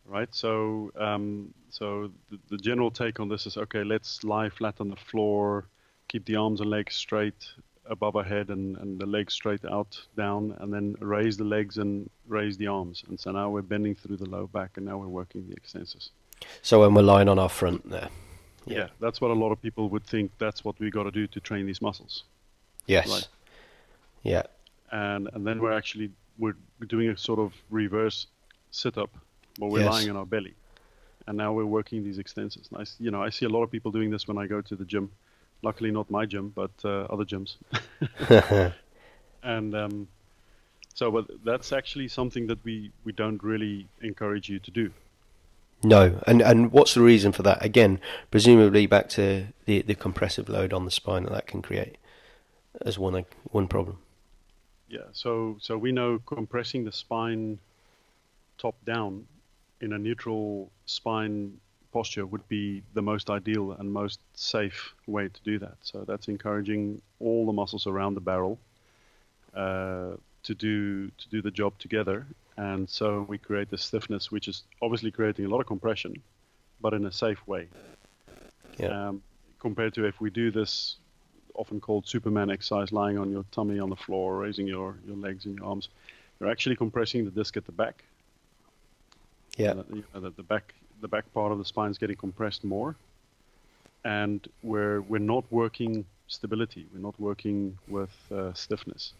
Right. 0.08 0.34
So 0.34 0.92
um, 0.98 1.54
so 1.70 2.12
the, 2.30 2.40
the 2.50 2.58
general 2.58 2.92
take 2.92 3.20
on 3.20 3.28
this 3.28 3.46
is 3.46 3.58
okay. 3.58 3.84
Let's 3.84 4.24
lie 4.24 4.50
flat 4.50 4.76
on 4.80 4.90
the 4.90 4.96
floor, 4.96 5.68
keep 6.08 6.26
the 6.26 6.36
arms 6.36 6.62
and 6.62 6.70
legs 6.70 6.96
straight, 6.96 7.48
above 7.90 8.16
our 8.16 8.24
head 8.24 8.50
and, 8.50 8.78
and 8.78 9.00
the 9.00 9.06
legs 9.06 9.34
straight 9.34 9.64
out 9.66 10.00
down 10.18 10.56
and 10.60 10.74
then 10.74 10.96
raise 11.00 11.38
the 11.38 11.44
legs 11.44 11.78
and 11.78 12.10
raise 12.28 12.58
the 12.58 12.68
arms. 12.68 13.04
And 13.08 13.20
so 13.20 13.32
now 13.32 13.50
we're 13.50 13.62
bending 13.62 13.96
through 13.96 14.18
the 14.18 14.30
low 14.30 14.48
back 14.48 14.72
and 14.78 14.86
now 14.86 14.98
we're 14.98 15.08
working 15.08 15.48
the 15.48 15.56
extensors. 15.56 16.10
So 16.62 16.82
when 16.82 16.94
we're 16.94 17.02
lying 17.02 17.30
on 17.30 17.40
our 17.40 17.50
front 17.50 17.90
there. 17.90 18.10
Yeah, 18.66 18.78
yeah. 18.78 18.88
that's 19.00 19.22
what 19.22 19.32
a 19.32 19.34
lot 19.34 19.52
of 19.52 19.62
people 19.62 19.90
would 19.90 20.06
think. 20.06 20.32
That's 20.40 20.64
what 20.64 20.80
we 20.80 20.90
got 20.90 21.04
to 21.04 21.12
do 21.12 21.28
to 21.28 21.40
train 21.40 21.66
these 21.66 21.82
muscles. 21.82 22.24
Yes. 22.88 23.10
Right? 23.10 23.28
yeah. 24.24 24.44
And 24.92 25.30
and 25.34 25.46
then 25.46 25.62
we're 25.62 25.74
actually 25.74 26.12
we're 26.38 26.56
doing 26.88 27.10
a 27.10 27.18
sort 27.18 27.40
of 27.40 27.54
reverse 27.70 28.28
sit 28.72 28.98
up 28.98 29.10
where 29.58 29.70
we're 29.70 29.84
yes. 29.84 29.92
lying 29.92 30.10
on 30.10 30.18
our 30.18 30.26
belly 30.26 30.54
and 31.28 31.38
now 31.38 31.52
we're 31.54 31.66
working 31.66 32.04
these 32.04 32.18
extensors 32.18 32.72
and 32.72 32.82
I, 32.82 32.86
you 33.00 33.12
know 33.12 33.22
i 33.24 33.30
see 33.30 33.46
a 33.46 33.50
lot 33.50 33.64
of 33.64 33.72
people 33.72 33.92
doing 33.92 34.10
this 34.10 34.28
when 34.28 34.38
i 34.38 34.48
go 34.48 34.62
to 34.62 34.76
the 34.76 34.86
gym 34.86 35.12
Luckily, 35.66 35.90
not 35.90 36.12
my 36.12 36.28
gym, 36.28 36.52
but 36.56 36.72
uh, 36.84 37.06
other 37.10 37.26
gyms. 37.26 37.56
and 39.44 39.76
um, 39.76 40.08
so, 40.94 41.10
but 41.10 41.26
that's 41.44 41.72
actually 41.72 42.08
something 42.08 42.46
that 42.48 42.64
we, 42.64 42.92
we 43.04 43.12
don't 43.12 43.42
really 43.42 43.88
encourage 44.02 44.48
you 44.48 44.60
to 44.60 44.72
do. 44.72 44.92
No, 45.84 46.22
and 46.28 46.42
and 46.42 46.72
what's 46.72 46.94
the 46.94 47.02
reason 47.02 47.32
for 47.32 47.44
that? 47.44 47.64
Again, 47.64 48.00
presumably 48.32 48.86
back 48.86 49.10
to 49.10 49.48
the 49.66 49.82
the 49.82 49.96
compressive 49.96 50.50
load 50.50 50.72
on 50.72 50.86
the 50.86 50.92
spine 50.92 51.24
that 51.24 51.34
that 51.34 51.48
can 51.48 51.62
create 51.62 51.98
as 52.82 52.98
one 52.98 53.26
one 53.52 53.68
problem. 53.68 53.98
Yeah, 54.88 55.10
so 55.14 55.58
so 55.60 55.78
we 55.78 55.92
know 55.92 56.20
compressing 56.26 56.86
the 56.86 56.92
spine 56.92 57.60
top 58.58 58.76
down 58.86 59.28
in 59.82 59.94
a 59.94 59.98
neutral 59.98 60.72
spine 60.86 61.58
posture 61.92 62.26
would 62.26 62.46
be 62.48 62.84
the 62.94 63.02
most 63.02 63.30
ideal 63.30 63.72
and 63.74 63.92
most 63.92 64.20
safe 64.34 64.94
way 65.08 65.30
to 65.30 65.42
do 65.44 65.58
that. 65.60 65.78
So 65.82 66.04
that's 66.06 66.28
encouraging 66.28 67.02
all 67.20 67.46
the 67.46 67.54
muscles 67.54 67.88
around 67.88 68.16
the 68.16 68.22
barrel 68.22 68.60
uh, 69.54 70.12
to 70.44 70.54
do 70.56 71.10
to 71.10 71.30
do 71.30 71.42
the 71.42 71.52
job 71.52 71.78
together, 71.80 72.26
and 72.58 72.90
so 72.90 73.26
we 73.28 73.38
create 73.38 73.70
the 73.70 73.78
stiffness, 73.78 74.32
which 74.32 74.48
is 74.48 74.64
obviously 74.82 75.12
creating 75.12 75.46
a 75.46 75.50
lot 75.50 75.60
of 75.60 75.68
compression, 75.68 76.14
but 76.82 76.94
in 76.94 77.06
a 77.06 77.12
safe 77.12 77.46
way. 77.48 77.68
Yeah. 78.78 79.08
Um, 79.08 79.22
compared 79.60 79.94
to 79.96 80.06
if 80.06 80.22
we 80.22 80.30
do 80.30 80.52
this 80.52 80.98
often 81.56 81.80
called 81.80 82.08
Superman 82.08 82.50
exercise, 82.50 82.92
lying 82.92 83.18
on 83.18 83.32
your 83.32 83.46
tummy 83.52 83.80
on 83.80 83.90
the 83.90 83.96
floor, 83.96 84.38
raising 84.38 84.68
your, 84.68 84.98
your 85.08 85.16
legs 85.16 85.46
and 85.46 85.58
your 85.58 85.66
arms, 85.66 85.90
you're 86.40 86.52
actually 86.52 86.76
compressing 86.76 87.26
the 87.26 87.32
disc 87.32 87.58
at 87.58 87.66
the 87.66 87.72
back. 87.72 88.04
Yeah. 89.56 89.74
You 89.90 90.04
know, 90.14 90.20
the, 90.22 90.30
the 90.32 90.44
back 90.44 90.74
the 91.02 91.08
back 91.08 91.32
part 91.34 91.52
of 91.52 91.58
the 91.58 91.66
spine 91.66 91.92
is 91.92 91.98
getting 91.98 92.16
compressed 92.16 92.64
more, 92.64 92.96
and 94.04 94.48
we're 94.64 95.02
we're 95.02 95.20
not 95.20 95.46
working 95.52 96.06
stability. 96.28 96.88
We're 96.94 97.02
not 97.02 97.20
working 97.20 97.78
with 97.88 98.12
uh, 98.32 98.54
stiffness. 98.54 99.14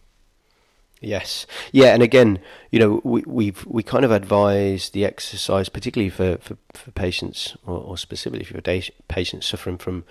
Yes, 1.02 1.46
yeah, 1.74 1.94
and 1.94 2.02
again, 2.02 2.40
you 2.72 2.80
know, 2.80 3.02
we, 3.04 3.22
we've 3.28 3.66
we 3.66 3.84
kind 3.84 4.06
of 4.06 4.12
advise 4.12 4.92
the 4.92 5.04
exercise, 5.06 5.70
particularly 5.70 6.10
for 6.10 6.38
for, 6.38 6.58
for 6.74 6.92
patients, 6.92 7.56
or, 7.66 7.78
or 7.78 7.98
specifically 7.98 8.46
for 8.46 8.62
da- 8.62 8.90
patients 9.08 9.46
suffering 9.46 9.78
from 9.78 10.06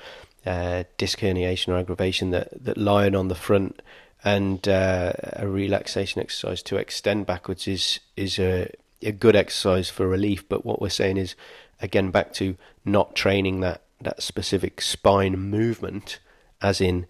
uh, 0.44 0.84
disc 0.98 1.20
herniation 1.20 1.68
or 1.68 1.76
aggravation, 1.76 2.30
that 2.30 2.48
that 2.64 2.76
lying 2.76 3.14
on 3.14 3.28
the 3.28 3.34
front 3.34 3.80
and 4.24 4.68
uh, 4.68 5.12
a 5.34 5.48
relaxation 5.48 6.20
exercise 6.20 6.62
to 6.62 6.76
extend 6.76 7.26
backwards 7.26 7.66
is 7.66 8.00
is 8.16 8.38
a 8.38 8.70
a 9.02 9.12
good 9.12 9.36
exercise 9.36 9.90
for 9.90 10.06
relief. 10.06 10.48
But 10.48 10.64
what 10.64 10.80
we're 10.80 10.88
saying 10.88 11.16
is, 11.16 11.34
again, 11.80 12.10
back 12.10 12.32
to 12.34 12.56
not 12.84 13.14
training 13.14 13.60
that 13.60 13.82
that 14.00 14.22
specific 14.22 14.80
spine 14.80 15.38
movement, 15.38 16.18
as 16.60 16.80
in 16.80 17.06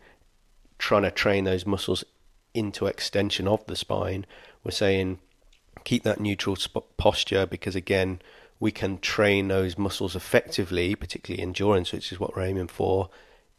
trying 0.79 1.03
to 1.03 1.11
train 1.11 1.45
those 1.45 1.67
muscles 1.67 2.05
into 2.53 2.87
extension 2.87 3.49
of 3.49 3.65
the 3.67 3.77
spine. 3.77 4.27
We're 4.63 4.71
saying 4.71 5.19
keep 5.83 6.03
that 6.05 6.21
neutral 6.21 6.57
sp- 6.57 6.87
posture 6.97 7.47
because 7.47 7.75
again 7.75 8.21
we 8.61 8.71
can 8.71 8.99
train 8.99 9.49
those 9.49 9.77
muscles 9.77 10.15
effectively, 10.15 10.95
particularly 10.95 11.43
endurance, 11.43 11.93
which 11.93 12.13
is 12.13 12.21
what 12.21 12.35
we're 12.35 12.45
aiming 12.45 12.69
for. 12.69 13.11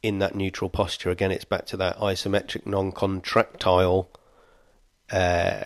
In 0.02 0.20
that 0.20 0.36
neutral 0.36 0.70
posture, 0.70 1.10
again, 1.10 1.32
it's 1.32 1.46
back 1.46 1.66
to 1.68 1.78
that 1.78 1.98
isometric, 1.98 2.66
non-contractile 2.66 4.10
uh, 5.12 5.64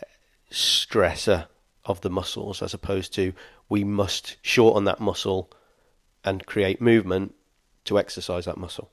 stressor 0.52 1.48
of 1.90 2.00
the 2.02 2.10
muscles, 2.10 2.62
as 2.62 2.74
opposed 2.74 3.14
to 3.16 3.34
we 3.68 3.84
must 3.84 4.38
shorten 4.44 4.84
that 4.86 5.00
muscle 5.00 5.50
and 6.24 6.46
create 6.46 6.80
movement 6.80 7.34
to 7.86 7.98
exercise 7.98 8.46
that 8.46 8.58
muscle. 8.58 8.92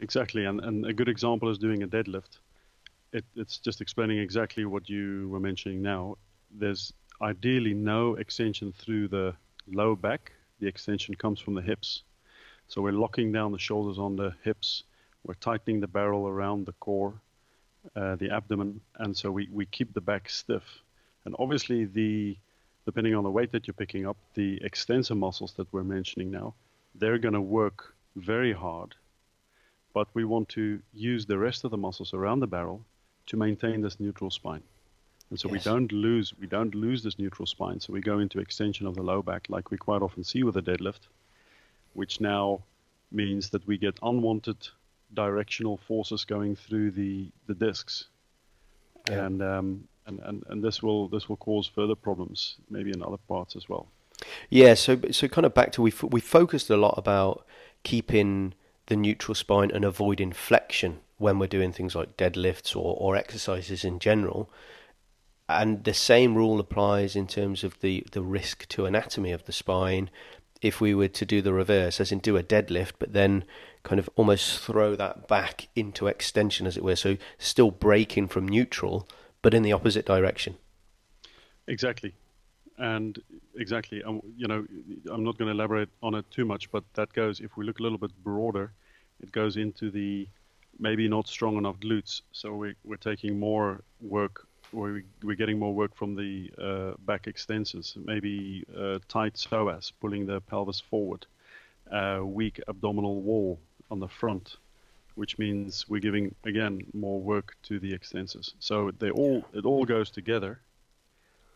Exactly, 0.00 0.44
and, 0.44 0.60
and 0.60 0.86
a 0.86 0.92
good 0.92 1.08
example 1.08 1.50
is 1.50 1.58
doing 1.58 1.82
a 1.82 1.88
deadlift. 1.88 2.38
It, 3.12 3.24
it's 3.34 3.58
just 3.58 3.80
explaining 3.80 4.18
exactly 4.18 4.64
what 4.64 4.88
you 4.88 5.28
were 5.30 5.40
mentioning 5.40 5.82
now. 5.82 6.16
There's 6.50 6.92
ideally 7.20 7.74
no 7.74 8.14
extension 8.14 8.72
through 8.72 9.08
the 9.08 9.34
low 9.66 9.96
back. 9.96 10.32
The 10.60 10.68
extension 10.68 11.14
comes 11.14 11.40
from 11.40 11.54
the 11.54 11.62
hips. 11.62 12.02
So 12.68 12.80
we're 12.80 12.92
locking 12.92 13.32
down 13.32 13.52
the 13.52 13.58
shoulders 13.58 13.98
on 13.98 14.16
the 14.16 14.32
hips. 14.44 14.84
We're 15.24 15.34
tightening 15.34 15.80
the 15.80 15.88
barrel 15.88 16.26
around 16.28 16.66
the 16.66 16.72
core, 16.72 17.14
uh, 17.96 18.16
the 18.16 18.30
abdomen, 18.30 18.80
and 18.96 19.16
so 19.16 19.30
we, 19.30 19.48
we 19.52 19.66
keep 19.66 19.92
the 19.92 20.00
back 20.00 20.30
stiff. 20.30 20.62
And 21.24 21.34
obviously, 21.38 21.84
the 21.84 22.36
depending 22.84 23.14
on 23.14 23.24
the 23.24 23.30
weight 23.30 23.52
that 23.52 23.66
you're 23.66 23.74
picking 23.74 24.06
up, 24.06 24.16
the 24.34 24.60
extensor 24.64 25.14
muscles 25.14 25.52
that 25.52 25.72
we're 25.72 25.84
mentioning 25.84 26.30
now, 26.30 26.54
they're 26.96 27.18
going 27.18 27.34
to 27.34 27.40
work 27.40 27.94
very 28.16 28.52
hard. 28.52 28.94
But 29.94 30.08
we 30.14 30.24
want 30.24 30.48
to 30.50 30.80
use 30.92 31.26
the 31.26 31.38
rest 31.38 31.64
of 31.64 31.70
the 31.70 31.76
muscles 31.76 32.12
around 32.12 32.40
the 32.40 32.46
barrel 32.46 32.84
to 33.26 33.36
maintain 33.36 33.82
this 33.82 34.00
neutral 34.00 34.30
spine. 34.30 34.62
And 35.30 35.38
so 35.38 35.48
yes. 35.48 35.52
we 35.52 35.70
don't 35.70 35.92
lose 35.92 36.34
we 36.38 36.46
don't 36.46 36.74
lose 36.74 37.02
this 37.02 37.18
neutral 37.18 37.46
spine. 37.46 37.80
So 37.80 37.92
we 37.92 38.00
go 38.00 38.18
into 38.18 38.38
extension 38.38 38.86
of 38.86 38.94
the 38.94 39.02
low 39.02 39.22
back 39.22 39.46
like 39.48 39.70
we 39.70 39.78
quite 39.78 40.02
often 40.02 40.24
see 40.24 40.42
with 40.42 40.56
a 40.56 40.62
deadlift, 40.62 41.08
which 41.94 42.20
now 42.20 42.62
means 43.10 43.50
that 43.50 43.66
we 43.66 43.78
get 43.78 43.98
unwanted 44.02 44.56
directional 45.14 45.76
forces 45.76 46.24
going 46.24 46.56
through 46.56 46.90
the, 46.90 47.30
the 47.46 47.54
discs. 47.54 48.08
Yeah. 49.08 49.24
And 49.24 49.42
um, 49.42 49.88
and, 50.06 50.20
and, 50.20 50.44
and 50.48 50.62
this 50.62 50.82
will 50.82 51.08
this 51.08 51.28
will 51.28 51.36
cause 51.36 51.66
further 51.66 51.94
problems 51.94 52.56
maybe 52.70 52.90
in 52.90 53.02
other 53.02 53.18
parts 53.28 53.56
as 53.56 53.68
well. 53.68 53.86
Yeah, 54.50 54.74
so 54.74 54.98
so 55.10 55.28
kind 55.28 55.46
of 55.46 55.54
back 55.54 55.72
to 55.72 55.82
we 55.82 55.92
we 56.02 56.20
focused 56.20 56.70
a 56.70 56.76
lot 56.76 56.94
about 56.96 57.46
keeping 57.82 58.54
the 58.86 58.96
neutral 58.96 59.34
spine 59.34 59.70
and 59.70 59.84
avoiding 59.84 60.32
flexion 60.32 61.00
when 61.18 61.38
we're 61.38 61.46
doing 61.46 61.72
things 61.72 61.94
like 61.94 62.16
deadlifts 62.16 62.74
or, 62.74 62.96
or 62.98 63.16
exercises 63.16 63.84
in 63.84 63.98
general. 63.98 64.50
And 65.48 65.84
the 65.84 65.94
same 65.94 66.34
rule 66.34 66.58
applies 66.58 67.14
in 67.14 67.26
terms 67.26 67.62
of 67.62 67.80
the, 67.80 68.04
the 68.12 68.22
risk 68.22 68.66
to 68.68 68.86
anatomy 68.86 69.32
of 69.32 69.44
the 69.44 69.52
spine 69.52 70.10
if 70.60 70.80
we 70.80 70.94
were 70.94 71.08
to 71.08 71.26
do 71.26 71.42
the 71.42 71.52
reverse, 71.52 72.00
as 72.00 72.12
in 72.12 72.20
do 72.20 72.36
a 72.36 72.42
deadlift, 72.42 72.92
but 72.98 73.12
then 73.12 73.44
kind 73.82 73.98
of 73.98 74.08
almost 74.14 74.60
throw 74.60 74.94
that 74.94 75.26
back 75.26 75.68
into 75.74 76.06
extension, 76.06 76.66
as 76.66 76.76
it 76.76 76.84
were. 76.84 76.94
So 76.94 77.16
still 77.36 77.72
breaking 77.72 78.28
from 78.28 78.46
neutral, 78.46 79.08
but 79.42 79.54
in 79.54 79.62
the 79.62 79.72
opposite 79.72 80.06
direction. 80.06 80.56
Exactly, 81.66 82.14
and 82.78 83.20
exactly. 83.56 84.02
Um, 84.02 84.22
you 84.36 84.48
know, 84.48 84.66
I'm 85.10 85.24
not 85.24 85.38
going 85.38 85.48
to 85.48 85.52
elaborate 85.52 85.90
on 86.02 86.14
it 86.14 86.24
too 86.30 86.44
much, 86.44 86.70
but 86.70 86.84
that 86.94 87.12
goes. 87.12 87.40
If 87.40 87.56
we 87.56 87.64
look 87.64 87.80
a 87.80 87.82
little 87.82 87.98
bit 87.98 88.12
broader, 88.24 88.72
it 89.20 89.30
goes 89.32 89.56
into 89.56 89.90
the 89.90 90.26
maybe 90.78 91.08
not 91.08 91.28
strong 91.28 91.56
enough 91.56 91.78
glutes. 91.78 92.22
So 92.32 92.54
we, 92.54 92.74
we're 92.84 92.96
taking 92.96 93.38
more 93.38 93.82
work, 94.00 94.46
or 94.72 95.02
we're 95.22 95.36
getting 95.36 95.58
more 95.58 95.74
work 95.74 95.94
from 95.94 96.16
the 96.16 96.50
uh, 96.58 96.94
back 97.06 97.26
extensors. 97.26 97.96
Maybe 97.96 98.64
uh, 98.76 98.98
tight 99.08 99.34
psoas, 99.34 99.92
pulling 100.00 100.26
the 100.26 100.40
pelvis 100.40 100.80
forward. 100.80 101.26
Uh, 101.90 102.20
weak 102.24 102.60
abdominal 102.68 103.20
wall 103.20 103.58
on 103.90 104.00
the 104.00 104.08
front 104.08 104.56
which 105.14 105.38
means 105.38 105.88
we're 105.88 106.00
giving 106.00 106.34
again 106.44 106.80
more 106.92 107.20
work 107.20 107.56
to 107.64 107.78
the 107.78 107.92
extensors. 107.96 108.52
So 108.58 108.90
they 108.98 109.10
all 109.10 109.44
it 109.52 109.64
all 109.64 109.84
goes 109.84 110.10
together. 110.10 110.60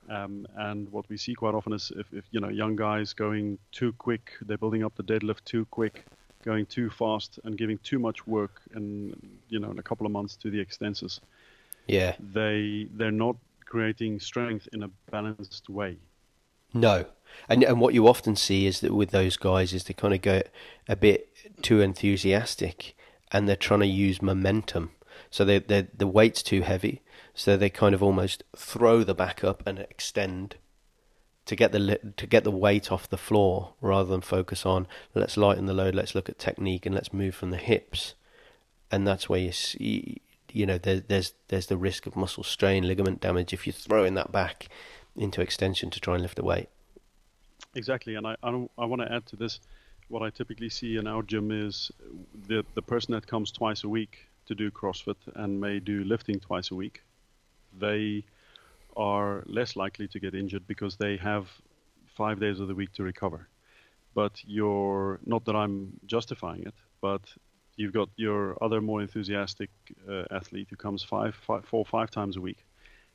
Um, 0.08 0.46
and 0.56 0.88
what 0.90 1.08
we 1.08 1.16
see 1.16 1.34
quite 1.34 1.54
often 1.54 1.72
is 1.72 1.90
if, 1.96 2.06
if 2.12 2.24
you 2.30 2.40
know 2.40 2.48
young 2.48 2.76
guys 2.76 3.12
going 3.12 3.58
too 3.72 3.92
quick, 3.94 4.32
they're 4.42 4.58
building 4.58 4.84
up 4.84 4.94
the 4.94 5.02
deadlift 5.02 5.44
too 5.44 5.64
quick, 5.66 6.04
going 6.44 6.66
too 6.66 6.90
fast, 6.90 7.40
and 7.44 7.58
giving 7.58 7.78
too 7.78 7.98
much 7.98 8.26
work, 8.26 8.60
and 8.74 9.16
you 9.48 9.58
know 9.58 9.70
in 9.70 9.78
a 9.78 9.82
couple 9.82 10.06
of 10.06 10.12
months 10.12 10.36
to 10.36 10.50
the 10.50 10.64
extensors. 10.64 11.20
Yeah, 11.86 12.14
they 12.20 12.88
they're 12.92 13.10
not 13.10 13.36
creating 13.64 14.20
strength 14.20 14.68
in 14.72 14.82
a 14.84 14.90
balanced 15.10 15.68
way. 15.68 15.96
No, 16.72 17.06
and 17.48 17.64
and 17.64 17.80
what 17.80 17.94
you 17.94 18.06
often 18.06 18.36
see 18.36 18.66
is 18.66 18.80
that 18.80 18.94
with 18.94 19.10
those 19.10 19.36
guys 19.36 19.72
is 19.72 19.84
they 19.84 19.94
kind 19.94 20.14
of 20.14 20.22
go 20.22 20.42
a 20.88 20.96
bit 20.96 21.28
too 21.62 21.80
enthusiastic 21.80 22.94
and 23.32 23.48
they're 23.48 23.56
trying 23.56 23.80
to 23.80 23.86
use 23.86 24.22
momentum. 24.22 24.90
So 25.30 25.44
they 25.44 25.58
they 25.58 25.88
the 25.96 26.06
weight's 26.06 26.42
too 26.42 26.62
heavy, 26.62 27.02
so 27.34 27.56
they 27.56 27.70
kind 27.70 27.94
of 27.94 28.02
almost 28.02 28.44
throw 28.56 29.02
the 29.02 29.14
back 29.14 29.42
up 29.42 29.62
and 29.66 29.78
extend 29.78 30.56
to 31.46 31.56
get 31.56 31.72
the 31.72 31.98
to 32.16 32.26
get 32.26 32.44
the 32.44 32.50
weight 32.50 32.92
off 32.92 33.08
the 33.08 33.16
floor 33.16 33.74
rather 33.80 34.10
than 34.10 34.20
focus 34.20 34.66
on 34.66 34.86
let's 35.14 35.36
lighten 35.36 35.66
the 35.66 35.74
load, 35.74 35.94
let's 35.94 36.14
look 36.14 36.28
at 36.28 36.38
technique, 36.38 36.84
and 36.84 36.94
let's 36.94 37.12
move 37.12 37.34
from 37.34 37.50
the 37.50 37.56
hips. 37.56 38.14
And 38.90 39.06
that's 39.06 39.28
where 39.28 39.40
you 39.40 39.52
see, 39.52 40.20
you 40.52 40.66
know, 40.66 40.78
there, 40.78 41.00
there's 41.00 41.34
there's 41.48 41.66
the 41.66 41.76
risk 41.76 42.06
of 42.06 42.16
muscle 42.16 42.44
strain, 42.44 42.86
ligament 42.86 43.20
damage 43.20 43.52
if 43.52 43.66
you're 43.66 43.72
throwing 43.72 44.14
that 44.14 44.30
back 44.30 44.68
into 45.16 45.40
extension 45.40 45.90
to 45.90 46.00
try 46.00 46.14
and 46.14 46.22
lift 46.22 46.36
the 46.36 46.44
weight. 46.44 46.68
Exactly, 47.74 48.14
and 48.14 48.26
I 48.26 48.36
I, 48.42 48.68
I 48.78 48.84
want 48.84 49.02
to 49.02 49.12
add 49.12 49.26
to 49.26 49.36
this 49.36 49.60
what 50.08 50.22
I 50.22 50.30
typically 50.30 50.68
see 50.68 50.96
in 50.96 51.06
our 51.06 51.22
gym 51.22 51.50
is 51.50 51.90
the 52.48 52.64
the 52.74 52.82
person 52.82 53.12
that 53.12 53.26
comes 53.26 53.50
twice 53.50 53.84
a 53.84 53.88
week 53.88 54.28
to 54.46 54.54
do 54.54 54.70
CrossFit 54.70 55.16
and 55.34 55.60
may 55.60 55.80
do 55.80 56.04
lifting 56.04 56.38
twice 56.38 56.70
a 56.70 56.74
week, 56.74 57.02
they 57.78 58.24
are 58.96 59.42
less 59.46 59.76
likely 59.76 60.08
to 60.08 60.20
get 60.20 60.34
injured 60.34 60.66
because 60.66 60.96
they 60.96 61.16
have 61.16 61.48
five 62.16 62.40
days 62.40 62.60
of 62.60 62.68
the 62.68 62.74
week 62.74 62.92
to 62.92 63.02
recover. 63.02 63.48
But 64.14 64.40
you're 64.46 65.20
not 65.26 65.44
that 65.44 65.56
I'm 65.56 65.92
justifying 66.06 66.62
it, 66.62 66.74
but 67.02 67.20
you've 67.76 67.92
got 67.92 68.08
your 68.16 68.56
other 68.62 68.80
more 68.80 69.02
enthusiastic 69.02 69.70
uh, 70.08 70.24
athlete 70.30 70.68
who 70.70 70.76
comes 70.76 71.02
five, 71.02 71.34
five, 71.34 71.64
four, 71.66 71.84
five 71.84 72.10
times 72.10 72.36
a 72.36 72.40
week. 72.40 72.64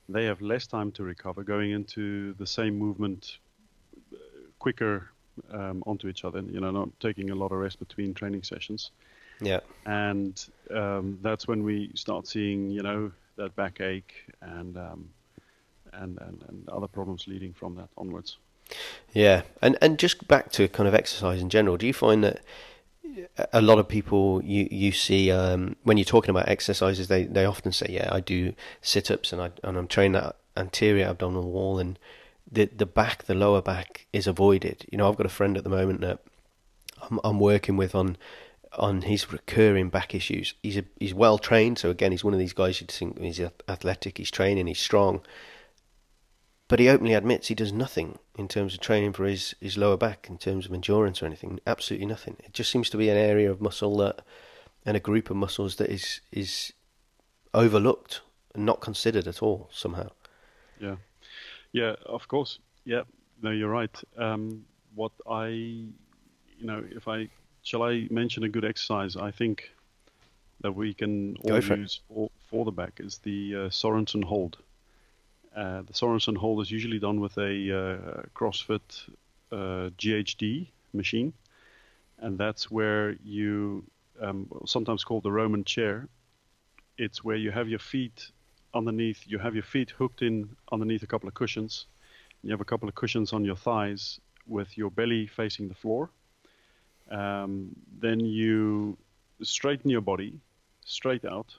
They 0.08 0.26
have 0.26 0.42
less 0.42 0.68
time 0.68 0.92
to 0.94 1.04
recover, 1.04 1.44
going 1.44 1.72
into 1.72 2.34
the 2.34 2.46
same 2.46 2.78
movement 2.78 3.38
uh, 4.14 4.18
quicker 4.60 5.10
um, 5.52 5.84
onto 5.86 6.08
each 6.08 6.24
other. 6.26 6.42
You 6.42 6.60
know, 6.60 6.72
not 6.72 6.90
taking 7.00 7.30
a 7.30 7.36
lot 7.36 7.52
of 7.52 7.60
rest 7.60 7.80
between 7.80 8.14
training 8.14 8.44
sessions. 8.44 8.92
Yeah. 9.42 9.60
And 9.86 10.44
um, 10.70 11.18
that's 11.22 11.48
when 11.48 11.64
we 11.64 11.92
start 11.96 12.28
seeing, 12.28 12.70
you 12.70 12.84
know, 12.84 13.12
that 13.38 13.56
backache 13.56 14.14
and, 14.42 14.78
um, 14.78 15.10
and 15.94 16.18
and 16.22 16.44
and 16.48 16.70
other 16.70 16.88
problems 16.88 17.28
leading 17.28 17.54
from 17.54 17.76
that 17.76 17.90
onwards. 17.98 18.38
Yeah, 19.14 19.42
and 19.62 19.78
and 19.82 20.00
just 20.00 20.28
back 20.28 20.52
to 20.54 20.68
kind 20.68 20.88
of 20.88 20.96
exercise 20.96 21.42
in 21.42 21.50
general. 21.50 21.78
Do 21.78 21.88
you 21.88 21.94
find 21.94 22.24
that 22.24 22.42
a 23.52 23.62
lot 23.62 23.80
of 23.80 23.88
people 23.88 24.42
you 24.44 24.68
you 24.72 24.92
see 24.92 25.32
um, 25.32 25.76
when 25.84 25.98
you're 25.98 26.06
talking 26.06 26.30
about 26.30 26.48
exercises, 26.48 27.08
they 27.08 27.24
they 27.24 27.46
often 27.46 27.72
say, 27.72 27.88
"Yeah, 27.90 28.10
I 28.12 28.20
do 28.20 28.54
sit 28.82 29.12
ups 29.12 29.34
and 29.34 29.42
I 29.42 29.52
and 29.64 29.78
I'm 29.78 29.88
training 29.88 30.14
that 30.14 30.38
anterior 30.56 31.08
abdominal 31.08 31.52
wall," 31.52 31.80
and 31.80 32.00
the 32.52 32.66
the 32.66 32.86
back, 32.86 33.26
the 33.26 33.36
lower 33.36 33.62
back, 33.62 34.08
is 34.12 34.28
avoided. 34.28 34.86
You 34.92 34.98
know, 34.98 35.10
I've 35.10 35.18
got 35.18 35.26
a 35.26 35.30
friend 35.30 35.58
at 35.58 35.64
the 35.64 35.70
moment 35.70 36.02
that 36.02 36.20
I'm, 37.10 37.20
I'm 37.24 37.40
working 37.40 37.78
with 37.78 37.96
on 37.96 38.18
on 38.74 39.02
his 39.04 39.32
recurring 39.32 39.90
back 39.90 40.16
issues. 40.16 40.54
He's 40.64 40.78
a, 40.78 40.86
he's 41.00 41.14
well 41.14 41.38
trained, 41.38 41.78
so 41.78 41.90
again, 41.90 42.12
he's 42.12 42.24
one 42.24 42.34
of 42.34 42.40
these 42.40 42.54
guys 42.54 42.80
you'd 42.80 42.92
think 42.92 43.20
he's 43.20 43.42
athletic, 43.68 44.18
he's 44.18 44.32
training, 44.32 44.68
he's 44.68 44.80
strong. 44.80 45.22
But 46.70 46.80
he 46.80 46.88
openly 46.88 47.14
admits 47.14 47.50
he 47.50 47.56
does 47.56 47.74
nothing 47.74 48.18
in 48.38 48.48
terms 48.48 48.74
of 48.74 48.80
training 48.80 49.12
for 49.12 49.26
his, 49.26 49.54
his 49.60 49.78
lower 49.78 49.98
back, 49.98 50.28
in 50.30 50.38
terms 50.38 50.66
of 50.66 50.74
endurance 50.74 51.22
or 51.22 51.26
anything. 51.26 51.60
Absolutely 51.68 52.06
nothing. 52.06 52.38
It 52.46 52.54
just 52.54 52.72
seems 52.72 52.90
to 52.92 52.98
be 52.98 53.10
an 53.10 53.18
area 53.18 53.52
of 53.52 53.60
muscle 53.60 53.98
that, 53.98 54.22
and 54.86 54.96
a 54.96 55.02
group 55.02 55.30
of 55.30 55.36
muscles 55.36 55.76
that 55.76 55.90
is 55.90 56.22
is 56.32 56.72
overlooked 57.54 58.22
and 58.56 58.66
not 58.66 58.80
considered 58.80 59.28
at 59.28 59.44
all 59.44 59.70
somehow. 59.74 60.12
Yeah, 60.80 60.96
yeah, 61.74 61.96
of 62.06 62.28
course. 62.28 62.60
Yeah, 62.86 63.04
no, 63.42 63.52
you're 63.52 63.70
right. 63.70 63.96
Um, 64.18 64.66
what 64.96 65.12
I, 65.30 65.48
you 65.48 65.94
know, 66.62 66.84
if 66.90 67.08
I 67.08 67.30
shall 67.64 67.84
I 67.84 68.08
mention 68.10 68.44
a 68.44 68.50
good 68.50 68.66
exercise? 68.66 69.16
I 69.16 69.32
think 69.32 69.72
that 70.62 70.72
we 70.74 70.94
can 70.94 71.38
all 71.44 71.60
use 71.60 72.02
for, 72.08 72.30
for, 72.50 72.66
the 72.66 72.72
back 72.72 73.00
is 73.00 73.20
the 73.20 73.56
uh, 73.56 73.58
Sorensen 73.70 74.24
hold. 74.24 74.58
Uh, 75.56 75.82
the 75.82 75.94
Sorensen 75.94 76.38
hold 76.38 76.62
is 76.62 76.72
usually 76.72 77.00
done 77.00 77.20
with 77.20 77.38
a 77.38 77.42
uh, 77.42 78.22
CrossFit 78.36 79.10
uh, 79.52 79.90
GHD 79.98 80.68
machine, 80.94 81.34
and 82.20 82.38
that's 82.38 82.70
where 82.70 83.16
you 83.24 83.84
um, 84.22 84.48
sometimes 84.66 85.04
called 85.04 85.24
the 85.24 85.32
Roman 85.32 85.64
chair. 85.64 86.08
It's 86.98 87.24
where 87.24 87.36
you 87.36 87.52
have 87.52 87.68
your 87.68 87.80
feet 87.80 88.32
underneath. 88.74 89.24
You 89.26 89.40
have 89.40 89.54
your 89.54 89.64
feet 89.64 89.92
hooked 89.92 90.22
in 90.22 90.50
underneath 90.72 91.04
a 91.04 91.08
couple 91.08 91.28
of 91.28 91.34
cushions. 91.34 91.88
You 92.44 92.52
have 92.52 92.62
a 92.62 92.66
couple 92.66 92.90
of 92.90 92.96
cushions 92.96 93.34
on 93.34 93.46
your 93.46 93.56
thighs 93.56 94.20
with 94.48 94.78
your 94.78 94.90
belly 94.90 95.28
facing 95.28 95.68
the 95.68 95.76
floor. 95.76 96.10
Um, 97.10 97.76
then 98.00 98.20
you 98.20 98.98
straighten 99.44 99.90
your 99.90 100.02
body 100.02 100.40
straight 100.86 101.26
out 101.26 101.54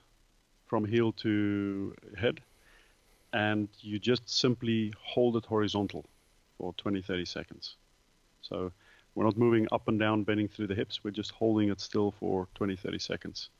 from 0.66 0.84
heel 0.84 1.12
to 1.12 1.94
head 2.16 2.40
and 3.32 3.68
you 3.80 3.98
just 3.98 4.28
simply 4.28 4.92
hold 5.02 5.36
it 5.36 5.44
horizontal 5.44 6.04
for 6.58 6.72
20 6.74 7.02
30 7.02 7.24
seconds 7.24 7.76
so 8.40 8.70
we're 9.14 9.24
not 9.24 9.36
moving 9.36 9.66
up 9.72 9.88
and 9.88 9.98
down 9.98 10.22
bending 10.22 10.48
through 10.48 10.66
the 10.66 10.74
hips 10.74 11.02
we're 11.02 11.10
just 11.10 11.30
holding 11.32 11.70
it 11.70 11.80
still 11.80 12.10
for 12.10 12.48
20 12.54 12.76
30 12.76 12.98
seconds 12.98 13.50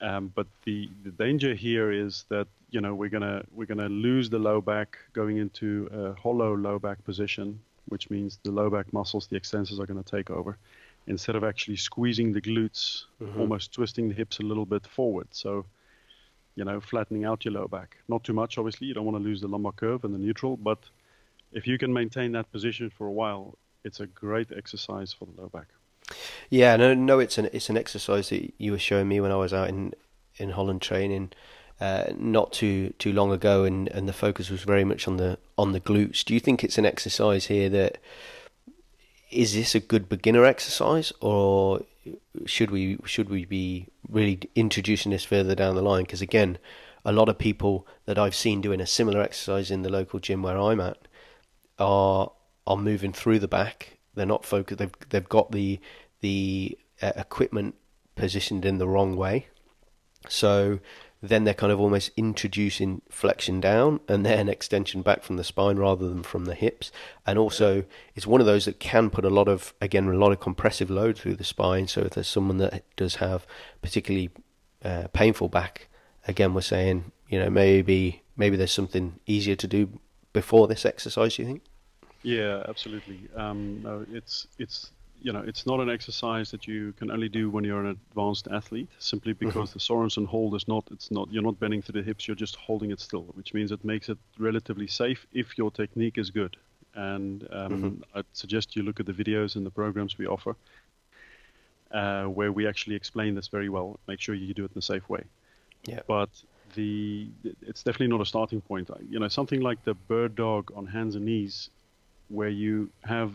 um, 0.00 0.32
but 0.34 0.46
the, 0.64 0.88
the 1.04 1.10
danger 1.10 1.54
here 1.54 1.90
is 1.90 2.24
that 2.28 2.46
you 2.70 2.80
know 2.80 2.94
we're 2.94 3.08
gonna 3.08 3.44
we're 3.54 3.66
gonna 3.66 3.88
lose 3.88 4.28
the 4.30 4.38
low 4.38 4.60
back 4.60 4.98
going 5.12 5.38
into 5.38 5.88
a 5.92 6.20
hollow 6.20 6.54
low 6.54 6.78
back 6.78 7.02
position 7.04 7.58
which 7.88 8.10
means 8.10 8.38
the 8.42 8.50
low 8.50 8.68
back 8.68 8.92
muscles 8.92 9.26
the 9.28 9.38
extensors 9.38 9.78
are 9.78 9.86
going 9.86 10.02
to 10.02 10.10
take 10.10 10.30
over 10.30 10.58
instead 11.06 11.36
of 11.36 11.44
actually 11.44 11.76
squeezing 11.76 12.32
the 12.32 12.40
glutes 12.40 13.04
mm-hmm. 13.22 13.40
almost 13.40 13.72
twisting 13.72 14.08
the 14.08 14.14
hips 14.14 14.40
a 14.40 14.42
little 14.42 14.66
bit 14.66 14.84
forward 14.86 15.28
so 15.30 15.64
you 16.56 16.64
know, 16.64 16.80
flattening 16.80 17.24
out 17.24 17.44
your 17.44 17.52
low 17.52 17.68
back. 17.68 17.98
Not 18.08 18.24
too 18.24 18.32
much, 18.32 18.58
obviously. 18.58 18.88
You 18.88 18.94
don't 18.94 19.04
want 19.04 19.18
to 19.18 19.22
lose 19.22 19.40
the 19.42 19.46
lumbar 19.46 19.72
curve 19.72 20.04
and 20.04 20.12
the 20.12 20.18
neutral, 20.18 20.56
but 20.56 20.78
if 21.52 21.66
you 21.66 21.78
can 21.78 21.92
maintain 21.92 22.32
that 22.32 22.50
position 22.50 22.90
for 22.90 23.06
a 23.06 23.12
while, 23.12 23.56
it's 23.84 24.00
a 24.00 24.06
great 24.06 24.50
exercise 24.56 25.12
for 25.12 25.26
the 25.26 25.40
low 25.40 25.48
back. 25.48 25.68
Yeah, 26.50 26.76
no, 26.76 26.94
no, 26.94 27.18
it's 27.18 27.38
an 27.38 27.48
it's 27.52 27.68
an 27.68 27.76
exercise 27.76 28.28
that 28.30 28.52
you 28.58 28.72
were 28.72 28.78
showing 28.78 29.08
me 29.08 29.20
when 29.20 29.32
I 29.32 29.36
was 29.36 29.52
out 29.52 29.68
in 29.68 29.92
in 30.36 30.50
Holland 30.50 30.82
training. 30.82 31.32
Uh, 31.80 32.04
not 32.16 32.52
too 32.52 32.94
too 32.98 33.12
long 33.12 33.32
ago, 33.32 33.64
and, 33.64 33.88
and 33.88 34.08
the 34.08 34.12
focus 34.12 34.48
was 34.48 34.62
very 34.62 34.84
much 34.84 35.06
on 35.06 35.16
the 35.16 35.38
on 35.58 35.72
the 35.72 35.80
glutes. 35.80 36.24
Do 36.24 36.32
you 36.32 36.40
think 36.40 36.64
it's 36.64 36.78
an 36.78 36.86
exercise 36.86 37.46
here 37.46 37.68
that 37.70 37.98
is 39.30 39.54
this 39.54 39.74
a 39.74 39.80
good 39.80 40.08
beginner 40.08 40.44
exercise, 40.44 41.12
or 41.20 41.82
should 42.46 42.70
we 42.70 42.98
should 43.04 43.28
we 43.28 43.44
be 43.44 43.88
really 44.08 44.40
introducing 44.54 45.12
this 45.12 45.24
further 45.24 45.54
down 45.54 45.74
the 45.74 45.82
line? 45.82 46.04
Because 46.04 46.22
again, 46.22 46.58
a 47.04 47.12
lot 47.12 47.28
of 47.28 47.38
people 47.38 47.86
that 48.06 48.18
I've 48.18 48.34
seen 48.34 48.60
doing 48.60 48.80
a 48.80 48.86
similar 48.86 49.20
exercise 49.20 49.70
in 49.70 49.82
the 49.82 49.90
local 49.90 50.20
gym 50.20 50.42
where 50.42 50.58
I'm 50.58 50.80
at 50.80 51.08
are 51.78 52.32
are 52.66 52.76
moving 52.76 53.12
through 53.12 53.40
the 53.40 53.48
back. 53.48 53.95
They're 54.16 54.26
not 54.26 54.44
focused. 54.44 54.78
They've 54.78 54.94
they've 55.10 55.28
got 55.28 55.52
the 55.52 55.78
the 56.20 56.78
uh, 57.00 57.12
equipment 57.16 57.76
positioned 58.16 58.64
in 58.64 58.78
the 58.78 58.88
wrong 58.88 59.16
way. 59.16 59.46
So 60.28 60.80
then 61.22 61.44
they're 61.44 61.54
kind 61.54 61.72
of 61.72 61.80
almost 61.80 62.10
introducing 62.16 63.02
flexion 63.08 63.60
down 63.60 64.00
and 64.08 64.24
then 64.24 64.48
extension 64.56 65.02
back 65.02 65.22
from 65.22 65.36
the 65.36 65.44
spine 65.44 65.76
rather 65.76 66.08
than 66.08 66.22
from 66.22 66.44
the 66.44 66.54
hips. 66.54 66.90
And 67.26 67.38
also, 67.38 67.84
it's 68.14 68.26
one 68.26 68.40
of 68.40 68.46
those 68.46 68.64
that 68.66 68.80
can 68.80 69.10
put 69.10 69.24
a 69.24 69.30
lot 69.30 69.48
of, 69.48 69.74
again, 69.80 70.08
a 70.08 70.14
lot 70.14 70.32
of 70.32 70.40
compressive 70.40 70.90
load 70.90 71.18
through 71.18 71.36
the 71.36 71.44
spine. 71.44 71.86
So 71.86 72.02
if 72.02 72.10
there's 72.10 72.28
someone 72.28 72.58
that 72.58 72.84
does 72.96 73.16
have 73.16 73.46
particularly 73.82 74.30
uh, 74.84 75.08
painful 75.12 75.48
back, 75.48 75.88
again, 76.26 76.54
we're 76.54 76.60
saying, 76.60 77.12
you 77.28 77.38
know, 77.38 77.50
maybe 77.50 78.22
maybe 78.36 78.56
there's 78.56 78.72
something 78.72 79.18
easier 79.26 79.56
to 79.56 79.66
do 79.66 79.98
before 80.32 80.68
this 80.68 80.84
exercise. 80.84 81.38
You 81.38 81.44
think? 81.44 81.62
Yeah, 82.26 82.64
absolutely. 82.68 83.20
Um, 83.36 83.82
no, 83.82 84.04
it's 84.10 84.48
it's 84.58 84.90
you 85.22 85.32
know, 85.32 85.42
it's 85.46 85.66
not 85.66 85.80
an 85.80 85.88
exercise 85.88 86.50
that 86.50 86.66
you 86.66 86.92
can 86.98 87.10
only 87.10 87.28
do 87.28 87.50
when 87.50 87.64
you're 87.64 87.80
an 87.80 87.98
advanced 88.10 88.48
athlete, 88.48 88.88
simply 88.98 89.32
mm-hmm. 89.32 89.46
because 89.46 89.70
mm-hmm. 89.70 89.78
the 89.78 90.08
Sorensen 90.08 90.26
hold 90.26 90.54
is 90.54 90.68
not, 90.68 90.84
it's 90.90 91.10
not, 91.10 91.28
you're 91.32 91.42
not 91.42 91.58
bending 91.58 91.82
through 91.82 92.00
the 92.00 92.06
hips, 92.06 92.28
you're 92.28 92.34
just 92.34 92.56
holding 92.56 92.90
it 92.90 93.00
still, 93.00 93.22
which 93.34 93.54
means 93.54 93.72
it 93.72 93.84
makes 93.84 94.08
it 94.08 94.18
relatively 94.38 94.86
safe 94.86 95.26
if 95.32 95.56
your 95.56 95.70
technique 95.70 96.18
is 96.18 96.30
good. 96.30 96.56
And 96.94 97.46
um, 97.50 97.72
mm-hmm. 97.72 98.18
I'd 98.18 98.24
suggest 98.32 98.76
you 98.76 98.82
look 98.82 99.00
at 99.00 99.06
the 99.06 99.12
videos 99.12 99.56
and 99.56 99.64
the 99.64 99.70
programs 99.70 100.18
we 100.18 100.26
offer, 100.26 100.54
uh, 101.92 102.24
where 102.24 102.52
we 102.52 102.66
actually 102.66 102.96
explain 102.96 103.34
this 103.34 103.48
very 103.48 103.68
well. 103.68 103.98
Make 104.06 104.20
sure 104.20 104.34
you 104.34 104.54
do 104.54 104.64
it 104.64 104.72
in 104.74 104.78
a 104.78 104.82
safe 104.82 105.08
way. 105.08 105.24
Yeah. 105.84 106.00
But 106.06 106.30
the, 106.74 107.28
it's 107.62 107.82
definitely 107.82 108.08
not 108.08 108.20
a 108.20 108.26
starting 108.26 108.60
point. 108.60 108.90
You 109.08 109.18
know, 109.18 109.28
something 109.28 109.60
like 109.60 109.84
the 109.84 109.94
bird 109.94 110.34
dog 110.34 110.72
on 110.74 110.86
hands 110.86 111.14
and 111.14 111.24
knees, 111.24 111.70
where 112.28 112.48
you 112.48 112.90
have 113.04 113.32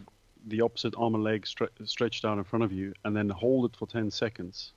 the 0.47 0.61
opposite 0.61 0.93
arm 0.97 1.15
and 1.15 1.23
leg 1.23 1.43
stre- 1.45 1.69
stretched 1.85 2.25
out 2.25 2.37
in 2.37 2.43
front 2.43 2.63
of 2.63 2.71
you 2.71 2.93
and 3.05 3.15
then 3.15 3.29
hold 3.29 3.65
it 3.65 3.75
for 3.75 3.85
10 3.87 4.11
seconds, 4.11 4.71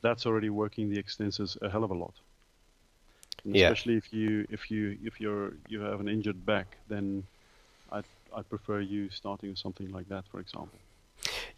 that's 0.00 0.26
already 0.26 0.50
working 0.50 0.90
the 0.90 1.02
extensors 1.02 1.60
a 1.62 1.70
hell 1.70 1.84
of 1.84 1.90
a 1.90 1.94
lot. 1.94 2.14
And 3.44 3.56
yeah. 3.56 3.66
Especially 3.66 3.96
if 3.96 4.12
you 4.12 4.46
if 4.50 4.70
you 4.70 4.96
if 5.02 5.20
you're 5.20 5.54
you 5.68 5.80
have 5.80 6.00
an 6.00 6.08
injured 6.08 6.46
back, 6.46 6.76
then 6.88 7.24
I 7.90 8.02
I 8.34 8.42
prefer 8.42 8.80
you 8.80 9.10
starting 9.10 9.50
with 9.50 9.58
something 9.58 9.90
like 9.90 10.08
that, 10.08 10.24
for 10.30 10.38
example. 10.38 10.78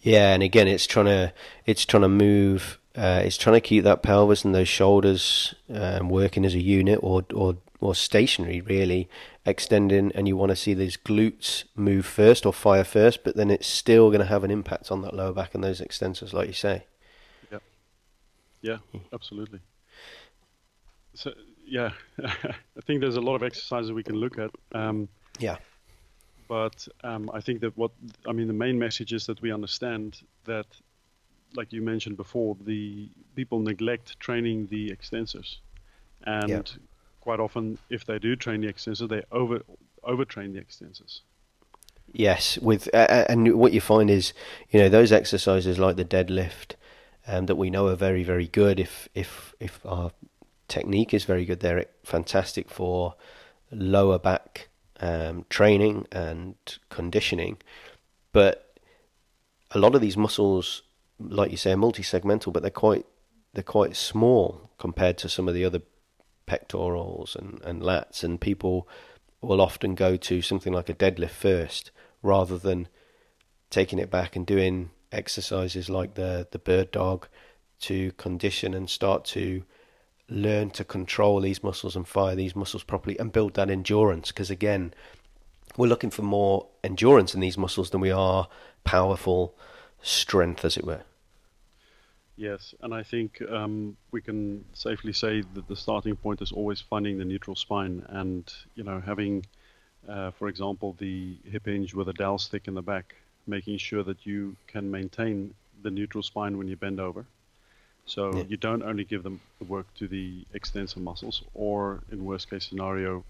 Yeah, 0.00 0.34
and 0.34 0.42
again, 0.42 0.68
it's 0.68 0.86
trying 0.86 1.06
to 1.06 1.32
it's 1.66 1.84
trying 1.84 2.02
to 2.02 2.08
move. 2.08 2.78
Uh, 2.96 3.22
it's 3.24 3.36
trying 3.36 3.54
to 3.54 3.60
keep 3.60 3.82
that 3.84 4.02
pelvis 4.02 4.44
and 4.44 4.54
those 4.54 4.68
shoulders 4.68 5.54
um, 5.72 6.08
working 6.08 6.44
as 6.44 6.54
a 6.54 6.60
unit, 6.60 7.00
or 7.02 7.24
or 7.34 7.56
or 7.80 7.94
stationary 7.94 8.60
really, 8.60 9.08
extending, 9.46 10.10
and 10.14 10.26
you 10.26 10.36
want 10.36 10.50
to 10.50 10.56
see 10.56 10.74
these 10.74 10.96
glutes 10.96 11.64
move 11.76 12.06
first 12.06 12.46
or 12.46 12.52
fire 12.52 12.84
first, 12.84 13.24
but 13.24 13.36
then 13.36 13.50
it's 13.50 13.66
still 13.66 14.08
going 14.08 14.20
to 14.20 14.26
have 14.26 14.44
an 14.44 14.50
impact 14.50 14.90
on 14.90 15.02
that 15.02 15.14
lower 15.14 15.32
back 15.32 15.54
and 15.54 15.62
those 15.62 15.80
extensors, 15.80 16.32
like 16.32 16.46
you 16.46 16.54
say. 16.54 16.84
Yeah, 17.50 17.58
yeah, 18.62 18.78
absolutely. 19.12 19.60
So 21.14 21.32
yeah, 21.66 21.90
I 22.24 22.80
think 22.86 23.00
there's 23.00 23.16
a 23.16 23.20
lot 23.20 23.36
of 23.36 23.42
exercises 23.42 23.92
we 23.92 24.02
can 24.02 24.16
look 24.16 24.38
at. 24.38 24.50
Um, 24.72 25.08
yeah. 25.38 25.56
But 26.48 26.86
um, 27.02 27.30
I 27.32 27.40
think 27.40 27.60
that 27.60 27.76
what 27.76 27.90
I 28.28 28.32
mean, 28.32 28.48
the 28.48 28.52
main 28.52 28.78
message 28.78 29.12
is 29.12 29.26
that 29.26 29.40
we 29.40 29.50
understand 29.52 30.20
that, 30.44 30.66
like 31.54 31.72
you 31.72 31.80
mentioned 31.80 32.16
before, 32.16 32.56
the 32.64 33.08
people 33.34 33.60
neglect 33.60 34.18
training 34.20 34.66
the 34.66 34.90
extensors, 34.90 35.56
and 36.24 36.48
yeah 36.48 36.62
quite 37.24 37.40
often, 37.40 37.78
if 37.88 38.04
they 38.04 38.18
do 38.18 38.36
train 38.36 38.60
the 38.60 38.72
extensors, 38.72 39.08
they 39.08 39.22
over 39.32 39.62
overtrain 40.04 40.52
the 40.52 40.60
extensors. 40.60 41.20
Yes, 42.12 42.58
with 42.58 42.88
uh, 42.94 43.24
and 43.28 43.56
what 43.56 43.72
you 43.72 43.80
find 43.80 44.10
is, 44.10 44.34
you 44.70 44.78
know, 44.78 44.90
those 44.90 45.10
exercises 45.10 45.78
like 45.78 45.96
the 45.96 46.04
deadlift, 46.04 46.74
um, 47.26 47.46
that 47.46 47.56
we 47.56 47.70
know 47.70 47.88
are 47.88 47.96
very 47.96 48.22
very 48.22 48.46
good. 48.46 48.78
If 48.78 49.08
if 49.14 49.54
if 49.58 49.80
our 49.86 50.12
technique 50.68 51.14
is 51.14 51.24
very 51.24 51.46
good, 51.46 51.60
they're 51.60 51.86
fantastic 52.04 52.68
for 52.68 53.14
lower 53.72 54.18
back 54.18 54.68
um, 55.00 55.46
training 55.48 56.06
and 56.12 56.56
conditioning. 56.90 57.56
But 58.32 58.78
a 59.70 59.78
lot 59.78 59.94
of 59.94 60.02
these 60.02 60.16
muscles, 60.16 60.82
like 61.18 61.50
you 61.50 61.56
say, 61.56 61.72
are 61.72 61.76
multi-segmental, 61.78 62.52
but 62.52 62.62
they're 62.62 62.70
quite 62.70 63.06
they're 63.54 63.62
quite 63.62 63.96
small 63.96 64.70
compared 64.78 65.16
to 65.18 65.28
some 65.28 65.48
of 65.48 65.54
the 65.54 65.64
other 65.64 65.80
pectorals 66.46 67.36
and, 67.36 67.60
and 67.64 67.82
lats, 67.82 68.22
and 68.22 68.40
people 68.40 68.88
will 69.40 69.60
often 69.60 69.94
go 69.94 70.16
to 70.16 70.42
something 70.42 70.72
like 70.72 70.88
a 70.88 70.94
deadlift 70.94 71.30
first 71.30 71.90
rather 72.22 72.58
than 72.58 72.88
taking 73.70 73.98
it 73.98 74.10
back 74.10 74.36
and 74.36 74.46
doing 74.46 74.90
exercises 75.12 75.88
like 75.88 76.14
the, 76.14 76.46
the 76.50 76.58
bird 76.58 76.90
dog 76.90 77.28
to 77.80 78.12
condition 78.12 78.74
and 78.74 78.88
start 78.88 79.24
to 79.24 79.62
learn 80.28 80.70
to 80.70 80.84
control 80.84 81.40
these 81.40 81.62
muscles 81.62 81.94
and 81.94 82.08
fire 82.08 82.34
these 82.34 82.56
muscles 82.56 82.82
properly 82.82 83.18
and 83.18 83.32
build 83.32 83.54
that 83.54 83.70
endurance. 83.70 84.28
Because 84.28 84.50
again, 84.50 84.94
we're 85.76 85.88
looking 85.88 86.10
for 86.10 86.22
more 86.22 86.68
endurance 86.82 87.34
in 87.34 87.40
these 87.40 87.58
muscles 87.58 87.90
than 87.90 88.00
we 88.00 88.10
are 88.10 88.48
powerful 88.84 89.54
strength, 90.02 90.64
as 90.64 90.76
it 90.76 90.84
were. 90.84 91.02
Yes, 92.36 92.74
and 92.80 92.92
I 92.92 93.04
think 93.04 93.40
um, 93.48 93.96
we 94.10 94.20
can 94.20 94.64
safely 94.72 95.12
say 95.12 95.42
that 95.54 95.68
the 95.68 95.76
starting 95.76 96.16
point 96.16 96.42
is 96.42 96.50
always 96.50 96.80
finding 96.80 97.18
the 97.18 97.24
neutral 97.24 97.54
spine, 97.54 98.04
and 98.08 98.52
you 98.74 98.82
know 98.82 99.00
having, 99.00 99.46
uh, 100.08 100.32
for 100.32 100.48
example, 100.48 100.96
the 100.98 101.36
hip 101.48 101.66
hinge 101.66 101.94
with 101.94 102.08
a 102.08 102.12
dowel 102.12 102.38
stick 102.38 102.66
in 102.66 102.74
the 102.74 102.82
back, 102.82 103.14
making 103.46 103.78
sure 103.78 104.02
that 104.02 104.26
you 104.26 104.56
can 104.66 104.90
maintain 104.90 105.54
the 105.82 105.90
neutral 105.90 106.22
spine 106.22 106.58
when 106.58 106.66
you 106.66 106.76
bend 106.76 106.98
over. 106.98 107.24
So 108.06 108.34
yeah. 108.34 108.42
you 108.48 108.56
don't 108.56 108.82
only 108.82 109.04
give 109.04 109.22
them 109.22 109.40
the 109.60 109.64
work 109.64 109.86
to 109.98 110.08
the 110.08 110.44
extensor 110.52 111.00
muscles, 111.00 111.42
or 111.54 112.02
in 112.10 112.24
worst 112.24 112.50
case 112.50 112.66
scenario, 112.66 113.24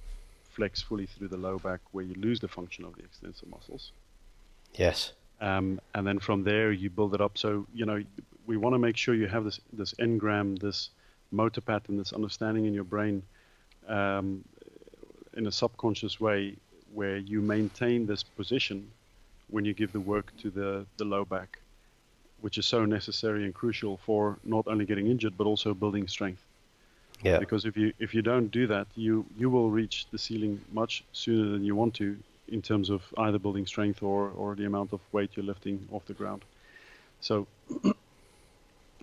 flex 0.51 0.81
fully 0.81 1.07
through 1.07 1.29
the 1.29 1.37
low 1.37 1.59
back 1.59 1.81
where 1.93 2.05
you 2.05 2.15
lose 2.15 2.41
the 2.41 2.49
function 2.49 2.85
of 2.87 2.97
the 2.97 3.05
extensor 3.05 3.47
muscles. 3.47 3.93
Yes. 4.75 5.13
Um, 5.45 5.79
and 5.95 6.07
then 6.07 6.19
from 6.19 6.43
there 6.43 6.73
you 6.73 6.89
build 6.89 7.15
it 7.15 7.21
up. 7.21 7.37
So 7.37 7.67
you 7.75 7.85
know 7.85 8.03
we 8.47 8.57
want 8.57 8.75
to 8.75 8.79
make 8.79 8.97
sure 8.97 9.15
you 9.15 9.27
have 9.27 9.45
this 9.45 9.61
this 9.73 9.93
engram, 9.95 10.59
this 10.59 10.89
motor 11.31 11.61
pattern, 11.61 11.99
this 11.99 12.13
understanding 12.15 12.65
in 12.65 12.73
your 12.73 12.85
brain, 12.85 13.23
um, 13.87 14.43
in 15.37 15.47
a 15.47 15.53
subconscious 15.53 16.19
way, 16.19 16.57
where 16.95 17.19
you 17.19 17.43
maintain 17.43 18.07
this 18.07 18.23
position 18.23 18.91
when 19.51 19.67
you 19.67 19.75
give 19.75 19.93
the 19.93 20.01
work 20.01 20.33
to 20.43 20.49
the 20.51 20.87
the 20.97 21.05
low 21.05 21.25
back, 21.27 21.59
which 22.41 22.57
is 22.57 22.65
so 22.65 22.87
necessary 22.87 23.45
and 23.45 23.55
crucial 23.55 23.99
for 23.99 24.39
not 24.45 24.67
only 24.67 24.87
getting 24.87 25.09
injured 25.09 25.35
but 25.37 25.47
also 25.47 25.75
building 25.75 26.09
strength. 26.09 26.43
Yeah. 27.23 27.39
Because 27.39 27.67
if 27.67 27.77
you 27.77 27.93
if 27.99 28.15
you 28.15 28.23
don't 28.23 28.51
do 28.51 28.67
that, 28.69 28.87
you 28.95 29.27
you 29.37 29.51
will 29.51 29.71
reach 29.71 30.07
the 30.11 30.19
ceiling 30.19 30.63
much 30.73 31.05
sooner 31.13 31.51
than 31.53 31.65
you 31.65 31.77
want 31.77 31.93
to 31.97 32.17
in 32.49 32.63
terms 32.63 32.91
of 32.91 33.03
either 33.19 33.39
building 33.39 33.67
strength 33.67 34.03
or 34.03 34.31
or 34.31 34.55
the 34.55 34.65
amount 34.65 34.93
of 34.93 35.01
weight 35.13 35.31
you're 35.35 35.47
lifting 35.47 35.89
off 35.93 36.05
the 36.07 36.15
ground. 36.15 36.43
So 37.21 37.47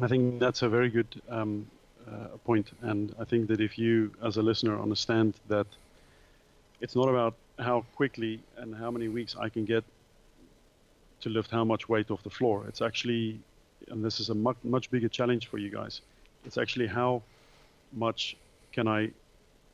I 0.01 0.07
think 0.07 0.39
that's 0.39 0.61
a 0.61 0.69
very 0.69 0.89
good 0.89 1.21
um, 1.29 1.67
uh, 2.07 2.37
point, 2.45 2.71
and 2.81 3.13
I 3.19 3.25
think 3.25 3.47
that 3.47 3.61
if 3.61 3.77
you, 3.77 4.11
as 4.23 4.37
a 4.37 4.41
listener, 4.41 4.79
understand 4.79 5.35
that 5.47 5.67
it's 6.79 6.95
not 6.95 7.09
about 7.09 7.35
how 7.59 7.85
quickly 7.95 8.41
and 8.57 8.75
how 8.75 8.89
many 8.89 9.07
weeks 9.07 9.35
I 9.39 9.49
can 9.49 9.65
get 9.65 9.83
to 11.21 11.29
lift 11.29 11.51
how 11.51 11.63
much 11.63 11.87
weight 11.87 12.09
off 12.09 12.23
the 12.23 12.29
floor. 12.29 12.65
It's 12.67 12.81
actually, 12.81 13.39
and 13.89 14.03
this 14.03 14.19
is 14.19 14.29
a 14.29 14.35
much 14.35 14.57
much 14.63 14.89
bigger 14.89 15.09
challenge 15.09 15.47
for 15.47 15.57
you 15.57 15.69
guys. 15.69 16.01
It's 16.45 16.57
actually 16.57 16.87
how 16.87 17.21
much 17.93 18.35
can 18.71 18.87
I 18.87 19.11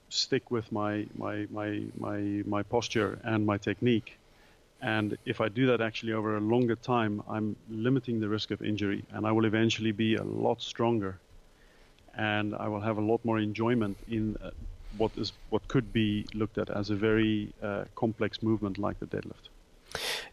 stick 0.09 0.51
with 0.51 0.71
my 0.71 1.05
my 1.17 1.47
my 1.51 1.81
my 1.97 2.19
my 2.45 2.63
posture 2.63 3.19
and 3.23 3.45
my 3.45 3.57
technique 3.57 4.17
and 4.81 5.17
if 5.25 5.41
I 5.41 5.49
do 5.49 5.65
that 5.67 5.81
actually 5.81 6.13
over 6.13 6.37
a 6.37 6.39
longer 6.39 6.75
time, 6.75 7.23
I'm 7.27 7.55
limiting 7.69 8.19
the 8.19 8.29
risk 8.29 8.51
of 8.51 8.61
injury 8.61 9.03
and 9.11 9.25
I 9.25 9.31
will 9.31 9.45
eventually 9.45 9.91
be 9.91 10.15
a 10.15 10.23
lot 10.23 10.61
stronger 10.61 11.17
and 12.15 12.55
I 12.55 12.67
will 12.67 12.81
have 12.81 12.97
a 12.97 13.01
lot 13.01 13.23
more 13.23 13.39
enjoyment 13.39 13.97
in 14.09 14.37
uh, 14.41 14.51
what 14.97 15.11
is 15.17 15.33
what 15.49 15.67
could 15.67 15.91
be 15.93 16.25
looked 16.33 16.57
at 16.57 16.69
as 16.69 16.89
a 16.89 16.95
very 16.95 17.53
uh, 17.61 17.85
complex 17.95 18.43
movement 18.43 18.77
like 18.77 18.99
the 18.99 19.07
deadlift. 19.07 19.49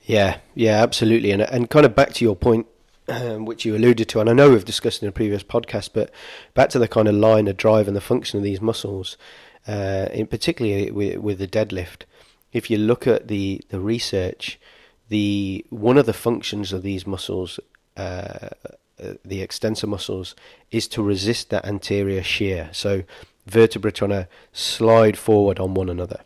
Yeah, 0.03 0.39
yeah, 0.55 0.83
absolutely. 0.83 1.31
And 1.31 1.43
and 1.43 1.71
kind 1.71 1.87
of 1.87 1.95
back 1.95 2.13
to 2.15 2.25
your 2.25 2.37
point 2.37 2.67
um, 3.09 3.45
which 3.47 3.65
you 3.65 3.77
alluded 3.77 4.09
to, 4.11 4.21
and 4.21 4.29
I 4.29 4.35
know 4.35 4.51
we've 4.51 4.65
discussed 4.65 5.03
in 5.03 5.09
a 5.09 5.13
previous 5.13 5.43
podcast, 5.43 5.91
but 5.95 6.11
back 6.55 6.69
to 6.71 6.79
the 6.79 6.89
kind 6.89 7.09
of 7.09 7.15
line 7.15 7.49
of 7.49 7.57
drive 7.57 7.87
and 7.87 7.97
the 7.97 8.01
function 8.03 8.39
of 8.39 8.45
these 8.45 8.61
muscles, 8.61 9.17
uh, 9.67 10.09
in 10.13 10.27
particularly 10.27 10.91
with, 10.91 11.19
with 11.19 11.39
the 11.39 11.49
deadlift 11.49 12.03
if 12.55 12.71
you 12.71 12.79
look 12.79 13.07
at 13.07 13.29
the, 13.29 13.61
the 13.69 13.81
research, 13.81 14.59
the 15.09 15.67
one 15.69 15.99
of 15.99 16.07
the 16.07 16.15
functions 16.15 16.73
of 16.73 16.83
these 16.83 17.07
muscles, 17.07 17.61
uh, 17.99 18.49
uh, 19.03 19.15
the 19.25 19.43
extensor 19.43 19.89
muscles, 19.89 20.35
is 20.71 20.89
to 20.89 21.03
resist 21.03 21.51
that 21.51 21.67
anterior 21.67 22.23
shear. 22.23 22.71
So 22.73 23.03
vertebrae 23.45 23.91
trying 23.91 24.11
to 24.11 24.29
slide 24.53 25.19
forward 25.19 25.59
on 25.59 25.75
one 25.75 25.91
another. 25.91 26.21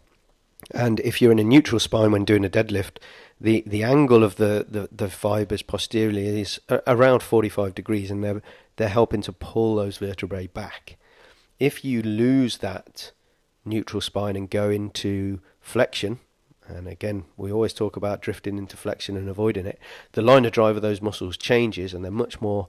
And 0.73 1.01
if 1.01 1.23
you're 1.23 1.33
in 1.33 1.39
a 1.39 1.45
neutral 1.45 1.81
spine 1.81 2.13
when 2.13 2.27
doing 2.27 2.45
a 2.45 2.51
deadlift, 2.51 2.99
the, 3.41 3.65
the 3.67 3.83
angle 3.83 4.23
of 4.23 4.37
the, 4.37 4.67
the, 4.69 4.89
the 4.93 5.09
fibers 5.09 5.63
posteriorly 5.63 6.43
is 6.43 6.61
around 6.87 7.23
45 7.23 7.75
degrees 7.75 8.11
and 8.11 8.23
they're, 8.23 8.43
they're 8.77 8.89
helping 8.89 9.23
to 9.23 9.33
pull 9.33 9.77
those 9.77 9.97
vertebrae 9.97 10.49
back. 10.49 10.99
If 11.59 11.85
you 11.85 12.03
lose 12.03 12.59
that 12.59 13.13
neutral 13.69 14.01
spine 14.01 14.37
and 14.37 14.49
go 14.49 14.71
into 14.71 15.41
flexion, 15.61 16.21
and 16.69 16.87
again, 16.87 17.25
we 17.37 17.51
always 17.51 17.73
talk 17.73 17.97
about 17.97 18.21
drifting 18.21 18.59
into 18.59 18.77
flexion 18.77 19.17
and 19.17 19.29
avoiding 19.29 19.67
it, 19.67 19.79
the 20.13 20.23
line 20.23 20.45
of 20.45 20.53
drive 20.53 20.77
of 20.77 20.83
those 20.83 21.01
muscles 21.01 21.37
changes 21.37 21.95
and 21.95 22.05
they're 22.05 22.13
much 22.13 22.41
more 22.41 22.67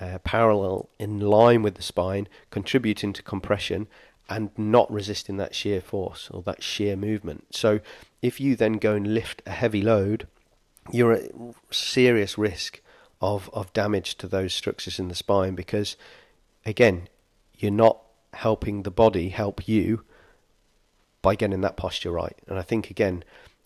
uh, 0.00 0.18
parallel 0.18 0.88
in 0.98 1.20
line 1.20 1.62
with 1.62 1.74
the 1.74 1.82
spine, 1.82 2.28
contributing 2.50 3.12
to 3.12 3.22
compression 3.22 3.88
and 4.28 4.50
not 4.56 4.90
resisting 4.90 5.36
that 5.36 5.54
shear 5.54 5.80
force 5.80 6.30
or 6.30 6.42
that 6.42 6.62
shear 6.62 6.96
movement. 6.96 7.46
So, 7.50 7.80
if 8.22 8.40
you 8.40 8.54
then 8.54 8.74
go 8.74 8.94
and 8.94 9.12
lift 9.14 9.42
a 9.46 9.50
heavy 9.50 9.82
load, 9.82 10.28
you're 10.92 11.12
at 11.12 11.32
serious 11.70 12.38
risk 12.38 12.80
of, 13.20 13.50
of 13.52 13.72
damage 13.72 14.16
to 14.16 14.28
those 14.28 14.54
structures 14.54 14.98
in 14.98 15.08
the 15.08 15.14
spine 15.14 15.54
because, 15.54 15.96
again, 16.64 17.08
you're 17.58 17.70
not 17.72 17.98
helping 18.34 18.82
the 18.82 18.90
body 18.90 19.30
help 19.30 19.66
you 19.66 20.04
by 21.22 21.34
getting 21.34 21.60
that 21.60 21.76
posture 21.76 22.10
right. 22.10 22.36
And 22.48 22.58
I 22.58 22.62
think 22.62 22.90
again, 22.90 23.24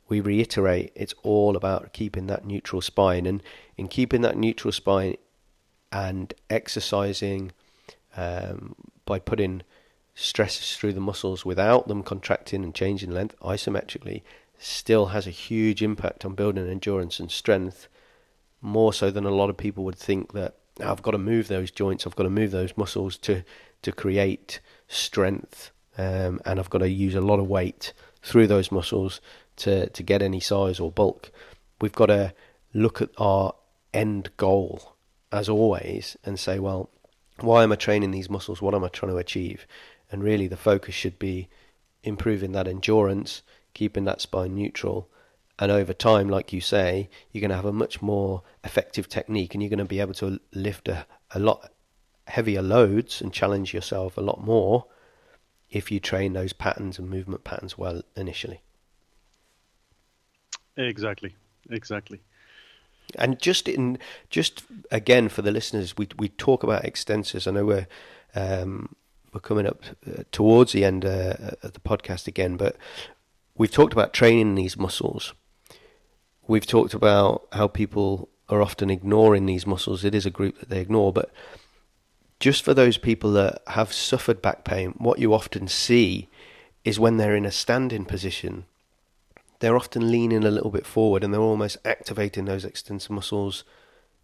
we 0.08 0.20
reiterate 0.20 0.92
it's 0.94 1.14
all 1.22 1.56
about 1.56 1.92
keeping 1.92 2.26
that 2.26 2.44
neutral 2.44 2.82
spine, 2.82 3.26
and 3.26 3.42
in 3.76 3.88
keeping 3.88 4.22
that 4.22 4.36
neutral 4.36 4.72
spine 4.72 5.16
and 5.90 6.34
exercising 6.50 7.52
um, 8.16 8.74
by 9.06 9.18
putting 9.18 9.62
stresses 10.14 10.76
through 10.76 10.92
the 10.92 11.00
muscles 11.00 11.44
without 11.44 11.88
them 11.88 12.02
contracting 12.02 12.62
and 12.62 12.74
changing 12.74 13.10
length 13.10 13.34
isometrically 13.40 14.22
still 14.58 15.06
has 15.06 15.26
a 15.26 15.30
huge 15.30 15.82
impact 15.82 16.24
on 16.24 16.34
building 16.34 16.68
endurance 16.68 17.18
and 17.18 17.30
strength 17.30 17.88
more 18.60 18.92
so 18.92 19.10
than 19.10 19.24
a 19.24 19.30
lot 19.30 19.50
of 19.50 19.56
people 19.56 19.84
would 19.84 19.98
think 19.98 20.32
that 20.32 20.54
I've 20.80 21.02
got 21.02 21.12
to 21.12 21.18
move 21.18 21.48
those 21.48 21.70
joints, 21.70 22.06
I've 22.06 22.16
got 22.16 22.24
to 22.24 22.30
move 22.30 22.50
those 22.50 22.76
muscles 22.76 23.18
to 23.18 23.44
to 23.82 23.92
create 23.92 24.60
strength 24.88 25.70
um, 25.98 26.40
and 26.44 26.58
I've 26.58 26.70
got 26.70 26.78
to 26.78 26.88
use 26.88 27.14
a 27.14 27.20
lot 27.20 27.38
of 27.38 27.48
weight 27.48 27.92
through 28.22 28.46
those 28.46 28.72
muscles 28.72 29.20
to, 29.56 29.88
to 29.90 30.02
get 30.02 30.22
any 30.22 30.40
size 30.40 30.80
or 30.80 30.90
bulk. 30.90 31.30
We've 31.80 31.92
got 31.92 32.06
to 32.06 32.34
look 32.72 33.00
at 33.00 33.10
our 33.18 33.54
end 33.92 34.30
goal 34.36 34.96
as 35.30 35.48
always 35.48 36.16
and 36.24 36.38
say, 36.38 36.58
well, 36.58 36.90
why 37.40 37.62
am 37.62 37.72
I 37.72 37.76
training 37.76 38.12
these 38.12 38.30
muscles? 38.30 38.62
What 38.62 38.74
am 38.74 38.84
I 38.84 38.88
trying 38.88 39.12
to 39.12 39.18
achieve? 39.18 39.66
And 40.10 40.22
really, 40.22 40.46
the 40.46 40.56
focus 40.56 40.94
should 40.94 41.18
be 41.18 41.48
improving 42.02 42.52
that 42.52 42.68
endurance, 42.68 43.42
keeping 43.72 44.04
that 44.04 44.20
spine 44.20 44.54
neutral. 44.54 45.08
And 45.58 45.70
over 45.70 45.92
time, 45.92 46.28
like 46.28 46.52
you 46.52 46.60
say, 46.60 47.08
you're 47.32 47.40
going 47.40 47.50
to 47.50 47.56
have 47.56 47.64
a 47.64 47.72
much 47.72 48.02
more 48.02 48.42
effective 48.62 49.08
technique 49.08 49.54
and 49.54 49.62
you're 49.62 49.70
going 49.70 49.78
to 49.78 49.84
be 49.84 50.00
able 50.00 50.14
to 50.14 50.40
lift 50.52 50.88
a, 50.88 51.06
a 51.32 51.38
lot 51.38 51.70
heavier 52.26 52.62
loads 52.62 53.20
and 53.20 53.32
challenge 53.32 53.74
yourself 53.74 54.16
a 54.16 54.20
lot 54.20 54.44
more 54.44 54.86
if 55.74 55.90
you 55.90 55.98
train 55.98 56.32
those 56.32 56.52
patterns 56.52 56.98
and 56.98 57.10
movement 57.10 57.42
patterns 57.42 57.76
well 57.76 58.02
initially. 58.16 58.62
Exactly, 60.76 61.34
exactly. 61.68 62.20
And 63.16 63.38
just 63.40 63.68
in, 63.68 63.98
just 64.30 64.64
again 64.90 65.28
for 65.28 65.42
the 65.42 65.50
listeners, 65.50 65.96
we 65.96 66.08
we 66.16 66.28
talk 66.28 66.62
about 66.62 66.84
extensors. 66.84 67.46
I 67.46 67.50
know 67.50 67.64
we're 67.64 67.86
um, 68.34 68.94
we're 69.32 69.40
coming 69.40 69.66
up 69.66 69.82
uh, 70.06 70.22
towards 70.32 70.72
the 70.72 70.84
end 70.84 71.04
uh, 71.04 71.34
of 71.62 71.72
the 71.72 71.80
podcast 71.80 72.26
again, 72.28 72.56
but 72.56 72.76
we've 73.56 73.72
talked 73.72 73.92
about 73.92 74.14
training 74.14 74.54
these 74.54 74.76
muscles. 74.78 75.34
We've 76.46 76.66
talked 76.66 76.94
about 76.94 77.46
how 77.52 77.68
people 77.68 78.28
are 78.48 78.62
often 78.62 78.90
ignoring 78.90 79.46
these 79.46 79.66
muscles. 79.66 80.04
It 80.04 80.14
is 80.14 80.26
a 80.26 80.30
group 80.30 80.60
that 80.60 80.68
they 80.68 80.80
ignore, 80.80 81.12
but 81.12 81.30
just 82.40 82.64
for 82.64 82.74
those 82.74 82.98
people 82.98 83.32
that 83.32 83.62
have 83.68 83.92
suffered 83.92 84.42
back 84.42 84.64
pain, 84.64 84.94
what 84.98 85.18
you 85.18 85.32
often 85.32 85.68
see 85.68 86.28
is 86.84 87.00
when 87.00 87.16
they're 87.16 87.36
in 87.36 87.46
a 87.46 87.50
standing 87.50 88.04
position, 88.04 88.66
they're 89.60 89.76
often 89.76 90.10
leaning 90.10 90.44
a 90.44 90.50
little 90.50 90.70
bit 90.70 90.86
forward 90.86 91.24
and 91.24 91.32
they're 91.32 91.40
almost 91.40 91.78
activating 91.84 92.44
those 92.44 92.64
extensor 92.64 93.12
muscles 93.12 93.64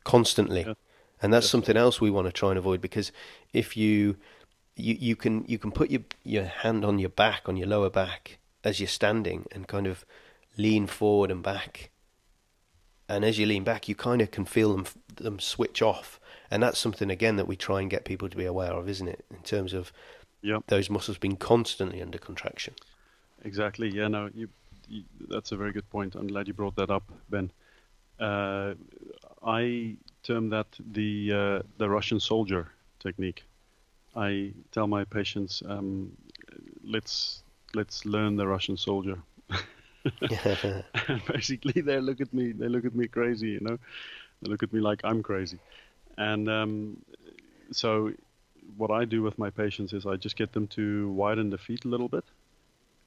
constantly. 0.04 0.64
Yeah. 0.66 0.74
And 1.22 1.32
that's 1.32 1.48
something 1.48 1.76
else 1.76 2.00
we 2.00 2.10
want 2.10 2.26
to 2.26 2.32
try 2.32 2.50
and 2.50 2.58
avoid 2.58 2.80
because 2.80 3.12
if 3.52 3.76
you 3.76 4.16
you, 4.76 4.96
you 4.98 5.16
can 5.16 5.44
you 5.46 5.58
can 5.58 5.70
put 5.70 5.90
your 5.90 6.02
your 6.24 6.44
hand 6.44 6.84
on 6.84 6.98
your 6.98 7.10
back 7.10 7.42
on 7.46 7.56
your 7.56 7.66
lower 7.66 7.90
back 7.90 8.38
as 8.64 8.80
you're 8.80 8.88
standing 8.88 9.46
and 9.52 9.68
kind 9.68 9.86
of 9.86 10.04
lean 10.56 10.86
forward 10.86 11.30
and 11.30 11.42
back 11.42 11.90
and 13.08 13.24
as 13.24 13.38
you 13.38 13.46
lean 13.46 13.64
back 13.64 13.88
you 13.88 13.94
kind 13.94 14.20
of 14.20 14.30
can 14.30 14.44
feel 14.44 14.72
them 14.72 14.86
them 15.16 15.38
switch 15.38 15.82
off 15.82 16.19
and 16.50 16.62
that's 16.62 16.78
something 16.78 17.10
again 17.10 17.36
that 17.36 17.46
we 17.46 17.56
try 17.56 17.80
and 17.80 17.90
get 17.90 18.04
people 18.04 18.28
to 18.28 18.36
be 18.36 18.44
aware 18.44 18.72
of, 18.72 18.88
isn't 18.88 19.08
it? 19.08 19.24
In 19.30 19.42
terms 19.42 19.72
of 19.72 19.92
yep. 20.42 20.62
those 20.66 20.90
muscles 20.90 21.18
being 21.18 21.36
constantly 21.36 22.02
under 22.02 22.18
contraction. 22.18 22.74
Exactly. 23.44 23.88
Yeah. 23.88 24.08
No. 24.08 24.30
You 24.34 24.48
that's 25.28 25.52
a 25.52 25.56
very 25.56 25.72
good 25.72 25.88
point. 25.90 26.14
I'm 26.14 26.26
glad 26.26 26.48
you 26.48 26.54
brought 26.54 26.76
that 26.76 26.90
up, 26.90 27.04
Ben. 27.28 27.50
Uh, 28.18 28.74
I 29.44 29.96
term 30.22 30.50
that 30.50 30.66
the 30.92 31.32
uh, 31.32 31.62
the 31.78 31.88
Russian 31.88 32.20
soldier 32.20 32.68
technique. 32.98 33.44
I 34.16 34.52
tell 34.72 34.86
my 34.86 35.04
patients, 35.04 35.62
um, 35.66 36.10
let's 36.84 37.42
let's 37.74 38.04
learn 38.04 38.36
the 38.36 38.46
Russian 38.46 38.76
soldier. 38.76 39.18
and 40.20 41.22
basically, 41.32 41.80
they 41.80 42.00
look 42.00 42.20
at 42.20 42.34
me. 42.34 42.52
They 42.52 42.68
look 42.68 42.84
at 42.84 42.94
me 42.94 43.06
crazy. 43.06 43.50
You 43.50 43.60
know, 43.60 43.78
they 44.42 44.50
look 44.50 44.62
at 44.62 44.72
me 44.72 44.80
like 44.80 45.00
I'm 45.04 45.22
crazy. 45.22 45.58
And 46.20 46.50
um, 46.50 46.98
so, 47.72 48.12
what 48.76 48.90
I 48.90 49.06
do 49.06 49.22
with 49.22 49.38
my 49.38 49.48
patients 49.48 49.94
is 49.94 50.04
I 50.04 50.16
just 50.16 50.36
get 50.36 50.52
them 50.52 50.66
to 50.68 51.10
widen 51.12 51.48
the 51.48 51.56
feet 51.56 51.86
a 51.86 51.88
little 51.88 52.08
bit, 52.08 52.24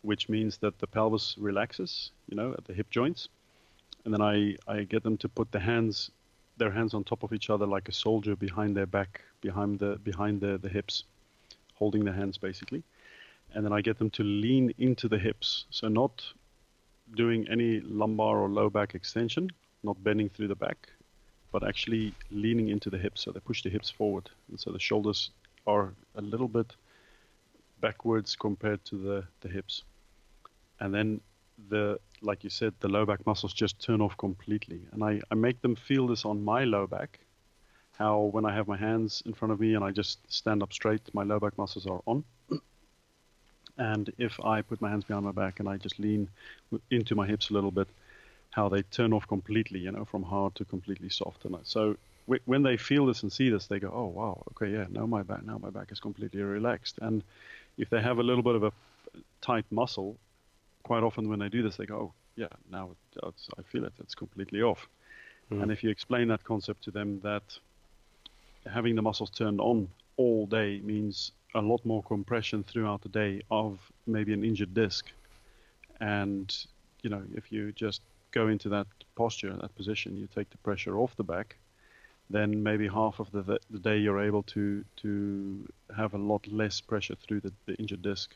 which 0.02 0.30
means 0.30 0.58
that 0.58 0.80
the 0.80 0.88
pelvis 0.88 1.36
relaxes. 1.38 2.12
You 2.28 2.36
know, 2.36 2.56
at 2.58 2.65
the 2.65 2.73
hip 2.73 2.89
joints, 2.89 3.30
and 4.04 4.12
then 4.12 4.21
I 4.21 4.56
I 4.67 4.84
get 4.84 5.04
them 5.04 5.17
to 5.17 5.30
put 5.30 5.52
the 5.52 5.60
hands 5.60 6.10
their 6.58 6.71
hands 6.71 6.95
on 6.95 7.04
top 7.04 7.21
of 7.21 7.34
each 7.34 7.52
other 7.52 7.67
like 7.67 7.88
a 7.88 7.91
soldier 7.91 8.36
behind 8.36 8.76
their 8.76 8.88
back, 8.88 9.21
behind 9.41 9.78
the 9.78 9.99
behind 10.04 10.41
the, 10.41 10.58
the 10.58 10.69
hips, 10.69 11.04
holding 11.76 12.04
their 12.04 12.15
hands 12.15 12.39
basically. 12.39 12.82
And 13.54 13.63
then 13.63 13.73
I 13.73 13.82
get 13.82 13.99
them 13.99 14.10
to 14.12 14.23
lean 14.23 14.73
into 14.80 15.08
the 15.08 15.19
hips. 15.19 15.65
So 15.69 15.88
not 15.88 16.23
doing 17.15 17.47
any 17.47 17.80
lumbar 17.82 18.39
or 18.39 18.49
low 18.49 18.71
back 18.71 18.95
extension, 18.95 19.52
not 19.84 20.04
bending 20.04 20.30
through 20.30 20.47
the 20.47 20.56
back, 20.56 20.89
but 21.53 21.65
actually 21.65 22.13
leaning 22.31 22.67
into 22.67 22.89
the 22.89 22.97
hips. 22.97 23.21
So 23.21 23.31
they 23.31 23.39
push 23.39 23.61
the 23.63 23.69
hips 23.69 23.89
forward. 23.89 24.29
And 24.49 24.59
so 24.59 24.71
the 24.71 24.79
shoulders 24.79 25.29
are 25.65 25.93
a 26.15 26.21
little 26.21 26.49
bit 26.49 26.75
backwards 27.79 28.35
compared 28.35 28.83
to 28.85 28.95
the, 28.97 29.23
the 29.41 29.49
hips. 29.49 29.83
And 30.81 30.93
then 30.93 31.21
the 31.69 31.99
like 32.23 32.43
you 32.43 32.49
said, 32.49 32.73
the 32.79 32.87
low 32.87 33.05
back 33.05 33.25
muscles 33.25 33.53
just 33.53 33.79
turn 33.79 34.01
off 34.01 34.17
completely. 34.17 34.81
And 34.91 35.03
I, 35.03 35.21
I 35.29 35.35
make 35.35 35.61
them 35.61 35.75
feel 35.75 36.07
this 36.07 36.25
on 36.25 36.43
my 36.43 36.63
low 36.63 36.87
back. 36.87 37.19
How 37.97 38.21
when 38.21 38.45
I 38.45 38.53
have 38.55 38.67
my 38.67 38.77
hands 38.77 39.21
in 39.25 39.33
front 39.33 39.51
of 39.51 39.59
me 39.59 39.75
and 39.75 39.83
I 39.83 39.91
just 39.91 40.19
stand 40.31 40.63
up 40.63 40.73
straight, 40.73 41.01
my 41.13 41.23
low 41.23 41.39
back 41.39 41.57
muscles 41.57 41.85
are 41.85 42.01
on. 42.07 42.23
and 43.77 44.11
if 44.17 44.39
I 44.43 44.61
put 44.61 44.81
my 44.81 44.89
hands 44.89 45.03
behind 45.03 45.25
my 45.25 45.31
back 45.31 45.59
and 45.59 45.69
I 45.69 45.77
just 45.77 45.99
lean 45.99 46.29
into 46.89 47.13
my 47.13 47.27
hips 47.27 47.51
a 47.51 47.53
little 47.53 47.71
bit, 47.71 47.87
how 48.53 48.69
they 48.69 48.83
turn 48.83 49.13
off 49.13 49.27
completely, 49.27 49.79
you 49.79 49.91
know, 49.91 50.05
from 50.05 50.23
hard 50.23 50.55
to 50.55 50.65
completely 50.65 51.09
soft. 51.09 51.45
And 51.45 51.55
so 51.63 51.97
when 52.45 52.63
they 52.63 52.77
feel 52.77 53.05
this 53.05 53.23
and 53.23 53.31
see 53.31 53.49
this, 53.49 53.67
they 53.67 53.79
go, 53.79 53.91
"Oh 53.93 54.07
wow, 54.07 54.43
okay, 54.51 54.71
yeah, 54.71 54.85
now 54.89 55.05
my 55.05 55.23
back, 55.23 55.43
now 55.43 55.57
my 55.57 55.69
back 55.69 55.91
is 55.91 55.99
completely 55.99 56.41
relaxed." 56.41 56.99
And 57.01 57.23
if 57.77 57.89
they 57.89 58.01
have 58.01 58.19
a 58.19 58.23
little 58.23 58.43
bit 58.43 58.55
of 58.55 58.63
a 58.63 58.71
tight 59.41 59.65
muscle, 59.71 60.15
quite 60.83 61.03
often 61.03 61.29
when 61.29 61.39
they 61.39 61.49
do 61.49 61.63
this, 61.63 61.77
they 61.77 61.85
go, 61.85 61.95
oh, 61.95 62.13
yeah, 62.35 62.47
now 62.71 62.91
I 63.23 63.61
feel 63.63 63.85
it. 63.85 63.93
It's 63.99 64.15
completely 64.15 64.61
off. 64.61 64.87
Mm. 65.51 65.63
And 65.63 65.71
if 65.71 65.83
you 65.83 65.89
explain 65.89 66.27
that 66.29 66.43
concept 66.43 66.83
to 66.83 66.91
them, 66.91 67.19
that 67.21 67.43
having 68.71 68.95
the 68.95 69.01
muscles 69.01 69.29
turned 69.29 69.59
on 69.59 69.87
all 70.17 70.45
day 70.45 70.79
means 70.83 71.31
a 71.55 71.61
lot 71.61 71.83
more 71.85 72.03
compression 72.03 72.63
throughout 72.63 73.01
the 73.01 73.09
day 73.09 73.41
of 73.51 73.79
maybe 74.07 74.33
an 74.33 74.43
injured 74.43 74.73
disc. 74.73 75.11
And, 75.99 76.55
you 77.01 77.09
know, 77.09 77.23
if 77.35 77.51
you 77.51 77.71
just 77.71 78.01
go 78.34 78.48
into 78.48 78.69
that 78.69 78.88
posture, 79.15 79.56
that 79.56 79.76
position, 79.76 80.17
you 80.17 80.28
take 80.28 80.50
the 80.50 80.58
pressure 80.58 80.98
off 80.98 81.15
the 81.15 81.24
back, 81.24 81.58
then 82.30 82.63
maybe 82.63 82.88
half 82.88 83.19
of 83.19 83.32
the, 83.32 83.60
the 83.69 83.80
day 83.80 83.98
you're 83.98 84.22
able 84.22 84.43
to, 84.43 84.84
to 84.98 85.67
have 85.96 86.13
a 86.13 86.17
lot 86.17 86.46
less 86.48 86.82
pressure 86.82 87.15
through 87.15 87.41
the, 87.41 87.54
the 87.65 87.76
injured 87.76 88.02
disc. 88.02 88.36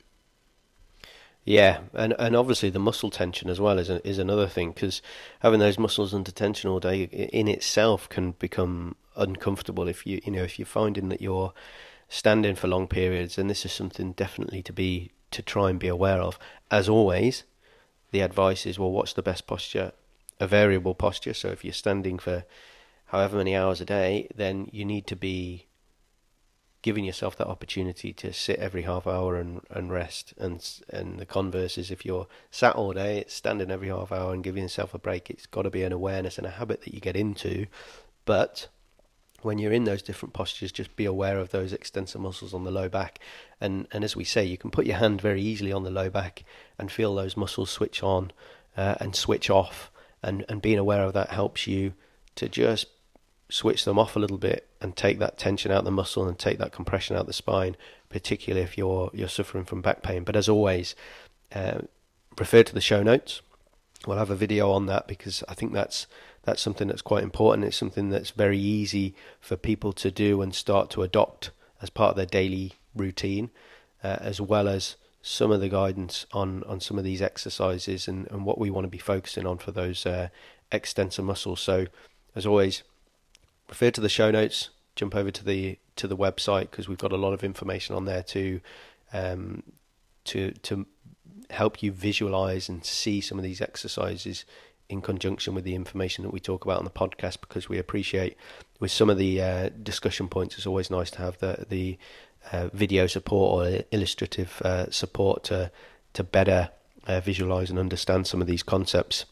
Yeah, 1.46 1.80
and 1.94 2.14
and 2.20 2.36
obviously 2.36 2.70
the 2.70 2.78
muscle 2.78 3.10
tension 3.10 3.50
as 3.50 3.58
well 3.58 3.80
is 3.80 3.90
is 3.90 4.20
another 4.20 4.48
thing 4.48 4.72
because 4.74 5.02
having 5.40 5.62
those 5.62 5.80
muscles 5.80 6.14
under 6.14 6.30
tension 6.30 6.70
all 6.70 6.82
day 6.82 7.04
in 7.04 7.48
itself 7.48 8.10
can 8.10 8.32
become 8.32 8.98
uncomfortable 9.16 9.88
if 9.88 10.06
you 10.06 10.20
you 10.26 10.34
know 10.34 10.44
if 10.44 10.60
you're 10.60 10.66
finding 10.66 11.08
that 11.08 11.22
you're 11.22 11.54
standing 12.10 12.56
for 12.56 12.68
long 12.68 12.86
periods, 12.86 13.38
and 13.38 13.50
this 13.50 13.66
is 13.66 13.72
something 13.72 14.12
definitely 14.12 14.62
to 14.64 14.74
be 14.74 15.12
to 15.32 15.42
try 15.42 15.70
and 15.70 15.80
be 15.80 15.88
aware 15.88 16.20
of. 16.20 16.38
As 16.70 16.90
always, 16.90 17.46
the 18.12 18.22
advice 18.22 18.66
is 18.66 18.80
well, 18.80 18.92
what's 18.92 19.14
the 19.14 19.22
best 19.22 19.48
posture? 19.48 19.92
A 20.40 20.48
variable 20.48 20.96
posture. 20.96 21.34
So 21.34 21.50
if 21.50 21.64
you're 21.64 21.74
standing 21.74 22.20
for 22.20 22.46
however 23.08 23.38
many 23.38 23.56
hours 23.56 23.82
a 23.82 23.86
day, 23.86 24.28
then 24.36 24.70
you 24.72 24.86
need 24.86 25.08
to 25.08 25.16
be 25.16 25.66
giving 26.82 27.04
yourself 27.04 27.36
that 27.36 27.48
opportunity 27.48 28.14
to 28.14 28.32
sit 28.32 28.60
every 28.60 28.84
half 28.84 29.08
hour 29.08 29.36
and, 29.36 29.62
and 29.70 29.92
rest. 29.92 30.34
And 30.38 30.66
and 30.90 31.20
the 31.20 31.26
converse 31.26 31.78
is 31.78 31.92
if 31.92 32.06
you're 32.06 32.28
sat 32.52 32.76
all 32.76 32.94
day, 32.94 33.20
it's 33.20 33.34
standing 33.34 33.72
every 33.72 33.90
half 33.90 34.12
hour 34.12 34.34
and 34.34 34.44
giving 34.44 34.64
yourself 34.64 34.94
a 34.94 35.00
break. 35.00 35.30
It's 35.30 35.48
got 35.48 35.64
to 35.64 35.70
be 35.70 35.84
an 35.84 35.92
awareness 35.92 36.38
and 36.38 36.48
a 36.48 36.52
habit 36.52 36.84
that 36.84 36.94
you 36.94 37.00
get 37.00 37.16
into. 37.16 37.66
But 38.26 38.68
when 39.42 39.60
you're 39.60 39.74
in 39.74 39.84
those 39.84 40.02
different 40.02 40.34
postures, 40.34 40.72
just 40.72 40.96
be 40.96 41.06
aware 41.06 41.38
of 41.38 41.52
those 41.52 41.74
extensor 41.74 42.20
muscles 42.20 42.54
on 42.54 42.64
the 42.64 42.72
low 42.72 42.90
back. 42.90 43.20
And 43.62 43.88
and 43.92 44.04
as 44.04 44.16
we 44.16 44.24
say, 44.24 44.44
you 44.46 44.58
can 44.58 44.72
put 44.72 44.86
your 44.86 44.98
hand 44.98 45.22
very 45.22 45.42
easily 45.42 45.72
on 45.72 45.84
the 45.84 45.92
low 45.92 46.10
back 46.10 46.44
and 46.78 46.92
feel 46.92 47.14
those 47.14 47.38
muscles 47.38 47.70
switch 47.70 48.04
on 48.04 48.32
uh, 48.76 48.96
and 49.00 49.16
switch 49.16 49.50
off. 49.50 49.92
And 50.24 50.46
and 50.50 50.62
being 50.62 50.80
aware 50.80 51.04
of 51.04 51.14
that 51.14 51.30
helps 51.30 51.68
you 51.68 51.94
to 52.36 52.50
just 52.50 52.88
switch 53.50 53.86
them 53.86 53.98
off 53.98 54.16
a 54.16 54.20
little 54.20 54.38
bit 54.38 54.68
and 54.82 54.96
take 54.96 55.20
that 55.20 55.38
tension 55.38 55.72
out 55.72 55.80
of 55.80 55.86
the 55.86 55.92
muscle 55.92 56.28
and 56.28 56.38
take 56.38 56.58
that 56.58 56.72
compression 56.72 57.16
out 57.16 57.22
of 57.22 57.28
the 57.28 57.34
spine, 57.34 57.76
particularly 58.10 58.64
if 58.64 58.78
you're 58.78 59.10
you're 59.14 59.28
suffering 59.28 59.66
from 59.66 59.82
back 59.82 60.02
pain. 60.02 60.24
But 60.24 60.36
as 60.36 60.50
always, 60.50 60.96
uh, 61.54 61.80
refer 62.38 62.64
to 62.64 62.74
the 62.74 62.82
show 62.82 63.04
notes. 63.04 63.42
We'll 64.06 64.18
have 64.18 64.30
a 64.30 64.36
video 64.36 64.72
on 64.72 64.86
that 64.88 65.08
because 65.08 65.44
I 65.50 65.54
think 65.54 65.74
that's 65.74 66.08
that's 66.48 66.62
something 66.62 66.88
that's 66.88 67.02
quite 67.02 67.24
important. 67.24 67.66
It's 67.66 67.76
something 67.76 68.08
that's 68.08 68.30
very 68.30 68.58
easy 68.58 69.14
for 69.42 69.58
people 69.58 69.92
to 69.92 70.10
do 70.10 70.42
and 70.42 70.56
start 70.56 70.90
to 70.92 71.04
adopt 71.04 71.52
as 71.82 71.90
part 71.90 72.12
of 72.12 72.16
their 72.16 72.26
daily 72.26 72.76
routine, 72.96 73.50
uh, 74.02 74.16
as 74.22 74.40
well 74.40 74.70
as 74.70 74.96
some 75.22 75.52
of 75.52 75.60
the 75.60 75.68
guidance 75.68 76.26
on, 76.32 76.64
on 76.64 76.80
some 76.80 76.98
of 76.98 77.04
these 77.04 77.22
exercises 77.22 78.08
and, 78.08 78.32
and 78.32 78.46
what 78.46 78.58
we 78.58 78.70
want 78.70 78.86
to 78.86 78.90
be 78.90 78.98
focusing 78.98 79.46
on 79.46 79.58
for 79.58 79.72
those 79.72 80.06
uh, 80.06 80.30
extensor 80.72 81.22
muscles. 81.22 81.60
So, 81.60 81.88
as 82.34 82.46
always, 82.46 82.84
refer 83.68 83.92
to 83.92 84.00
the 84.00 84.08
show 84.08 84.32
notes. 84.32 84.70
Jump 84.96 85.16
over 85.16 85.32
to 85.32 85.44
the 85.44 85.78
to 85.98 86.08
the 86.08 86.16
website 86.16 86.72
because 86.72 86.88
we've 86.88 86.98
got 86.98 87.12
a 87.12 87.18
lot 87.18 87.34
of 87.34 87.44
information 87.44 87.94
on 87.94 88.06
there 88.06 88.24
to 88.24 88.62
um, 89.12 89.64
to 90.24 90.52
to 90.52 90.86
help 91.50 91.84
you 91.84 91.92
visualize 91.92 92.70
and 92.70 92.86
see 92.86 93.20
some 93.20 93.38
of 93.38 93.44
these 93.44 93.62
exercises 93.62 94.46
in 94.90 95.02
conjunction 95.02 95.54
with 95.54 95.64
the 95.64 95.76
information 95.76 96.24
that 96.24 96.32
we 96.32 96.40
talk 96.40 96.64
about 96.64 96.80
on 96.80 96.86
the 96.86 96.90
podcast 96.90 97.42
because 97.42 97.68
we 97.68 97.78
appreciate 97.78 98.38
with 98.80 98.92
some 98.92 99.10
of 99.10 99.18
the 99.18 99.42
uh, 99.42 99.70
discussion 99.84 100.28
points 100.30 100.56
it's 100.56 100.66
always 100.68 100.90
nice 100.90 101.12
to 101.12 101.18
have 101.18 101.38
the 101.40 101.66
the 101.70 101.98
uh, 102.52 102.70
video 102.74 103.06
support 103.08 103.54
or 103.54 103.84
illustrative 103.92 104.62
uh, 104.64 104.90
support 104.90 105.44
to 105.44 105.70
to 106.14 106.24
better 106.24 106.70
uh, 107.06 107.20
visualize 107.20 107.70
and 107.70 107.78
understand 107.78 108.26
some 108.26 108.42
of 108.42 108.48
these 108.48 108.64
concepts 108.64 109.26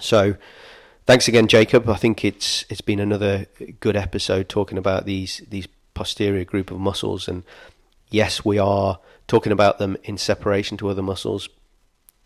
so 0.00 0.36
thanks 1.06 1.28
again, 1.28 1.46
Jacob. 1.46 1.88
I 1.88 1.96
think 1.96 2.24
it's 2.24 2.64
it's 2.68 2.80
been 2.80 3.00
another 3.00 3.46
good 3.80 3.96
episode 3.96 4.48
talking 4.48 4.78
about 4.78 5.04
these 5.04 5.42
these 5.48 5.68
posterior 5.94 6.44
group 6.44 6.70
of 6.70 6.78
muscles, 6.78 7.28
and 7.28 7.44
yes, 8.10 8.44
we 8.44 8.58
are 8.58 8.98
talking 9.26 9.52
about 9.52 9.78
them 9.78 9.96
in 10.04 10.18
separation 10.18 10.76
to 10.78 10.88
other 10.88 11.02
muscles, 11.02 11.48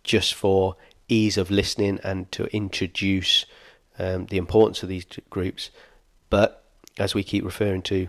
just 0.03 0.35
for 0.35 0.77
ease 1.09 1.39
of 1.39 1.51
listening 1.51 1.99
and 2.05 2.31
to 2.33 2.45
introduce 2.55 3.47
um, 3.99 4.27
the 4.27 4.37
importance 4.37 4.83
of 4.83 4.89
these 4.89 5.07
groups. 5.31 5.71
But 6.31 6.65
as 6.99 7.15
we 7.15 7.23
keep 7.23 7.45
referring 7.45 7.83
to, 7.83 8.09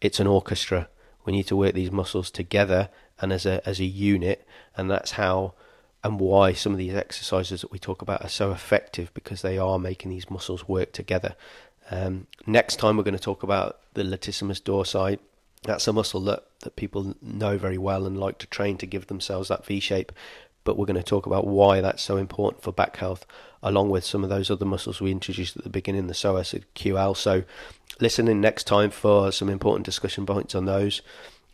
it's 0.00 0.20
an 0.20 0.26
orchestra. 0.26 0.88
We 1.24 1.32
need 1.32 1.46
to 1.48 1.56
work 1.56 1.74
these 1.74 1.92
muscles 1.92 2.30
together 2.30 2.88
and 3.20 3.32
as 3.32 3.44
a 3.44 3.66
as 3.68 3.80
a 3.80 3.84
unit, 3.84 4.46
and 4.76 4.90
that's 4.90 5.12
how 5.12 5.54
and 6.04 6.20
why 6.20 6.52
some 6.52 6.72
of 6.72 6.78
these 6.78 6.94
exercises 6.94 7.60
that 7.60 7.72
we 7.72 7.78
talk 7.78 8.02
about 8.02 8.24
are 8.24 8.28
so 8.28 8.52
effective 8.52 9.12
because 9.14 9.42
they 9.42 9.58
are 9.58 9.78
making 9.78 10.10
these 10.10 10.30
muscles 10.30 10.68
work 10.68 10.92
together. 10.92 11.34
Um, 11.90 12.26
next 12.46 12.76
time, 12.76 12.96
we're 12.96 13.02
going 13.02 13.16
to 13.16 13.22
talk 13.22 13.42
about 13.42 13.80
the 13.94 14.04
latissimus 14.04 14.62
dorsi. 14.62 15.18
That's 15.62 15.88
a 15.88 15.92
muscle 15.92 16.20
that, 16.22 16.44
that 16.60 16.76
people 16.76 17.16
know 17.20 17.58
very 17.58 17.78
well 17.78 18.06
and 18.06 18.18
like 18.18 18.38
to 18.38 18.46
train 18.46 18.78
to 18.78 18.86
give 18.86 19.08
themselves 19.08 19.48
that 19.48 19.66
V 19.66 19.80
shape. 19.80 20.12
But 20.64 20.76
we're 20.76 20.86
going 20.86 20.96
to 20.96 21.02
talk 21.02 21.26
about 21.26 21.46
why 21.46 21.80
that's 21.80 22.02
so 22.02 22.16
important 22.16 22.62
for 22.62 22.72
back 22.72 22.96
health, 22.96 23.26
along 23.62 23.90
with 23.90 24.04
some 24.04 24.22
of 24.22 24.30
those 24.30 24.50
other 24.50 24.66
muscles 24.66 25.00
we 25.00 25.10
introduced 25.10 25.56
at 25.56 25.64
the 25.64 25.70
beginning, 25.70 26.06
the 26.06 26.14
psoas 26.14 26.52
and 26.52 26.64
QL. 26.74 27.16
So, 27.16 27.44
listen 28.00 28.28
in 28.28 28.40
next 28.40 28.64
time 28.64 28.90
for 28.90 29.32
some 29.32 29.48
important 29.48 29.86
discussion 29.86 30.26
points 30.26 30.54
on 30.54 30.66
those. 30.66 31.02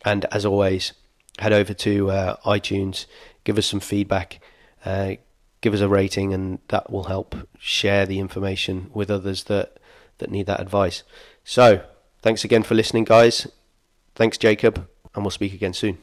And 0.03 0.25
as 0.25 0.45
always, 0.45 0.93
head 1.39 1.53
over 1.53 1.73
to 1.73 2.11
uh, 2.11 2.35
iTunes, 2.45 3.05
give 3.43 3.57
us 3.57 3.65
some 3.65 3.79
feedback, 3.79 4.39
uh, 4.83 5.15
give 5.61 5.73
us 5.73 5.81
a 5.81 5.89
rating, 5.89 6.33
and 6.33 6.59
that 6.67 6.91
will 6.91 7.05
help 7.05 7.35
share 7.57 8.05
the 8.05 8.19
information 8.19 8.89
with 8.93 9.09
others 9.09 9.45
that 9.45 9.77
that 10.17 10.31
need 10.31 10.45
that 10.45 10.61
advice. 10.61 11.03
So, 11.43 11.83
thanks 12.21 12.43
again 12.43 12.63
for 12.63 12.75
listening, 12.75 13.03
guys. 13.03 13.47
Thanks, 14.15 14.37
Jacob, 14.37 14.87
and 15.13 15.23
we'll 15.23 15.31
speak 15.31 15.53
again 15.53 15.73
soon. 15.73 15.97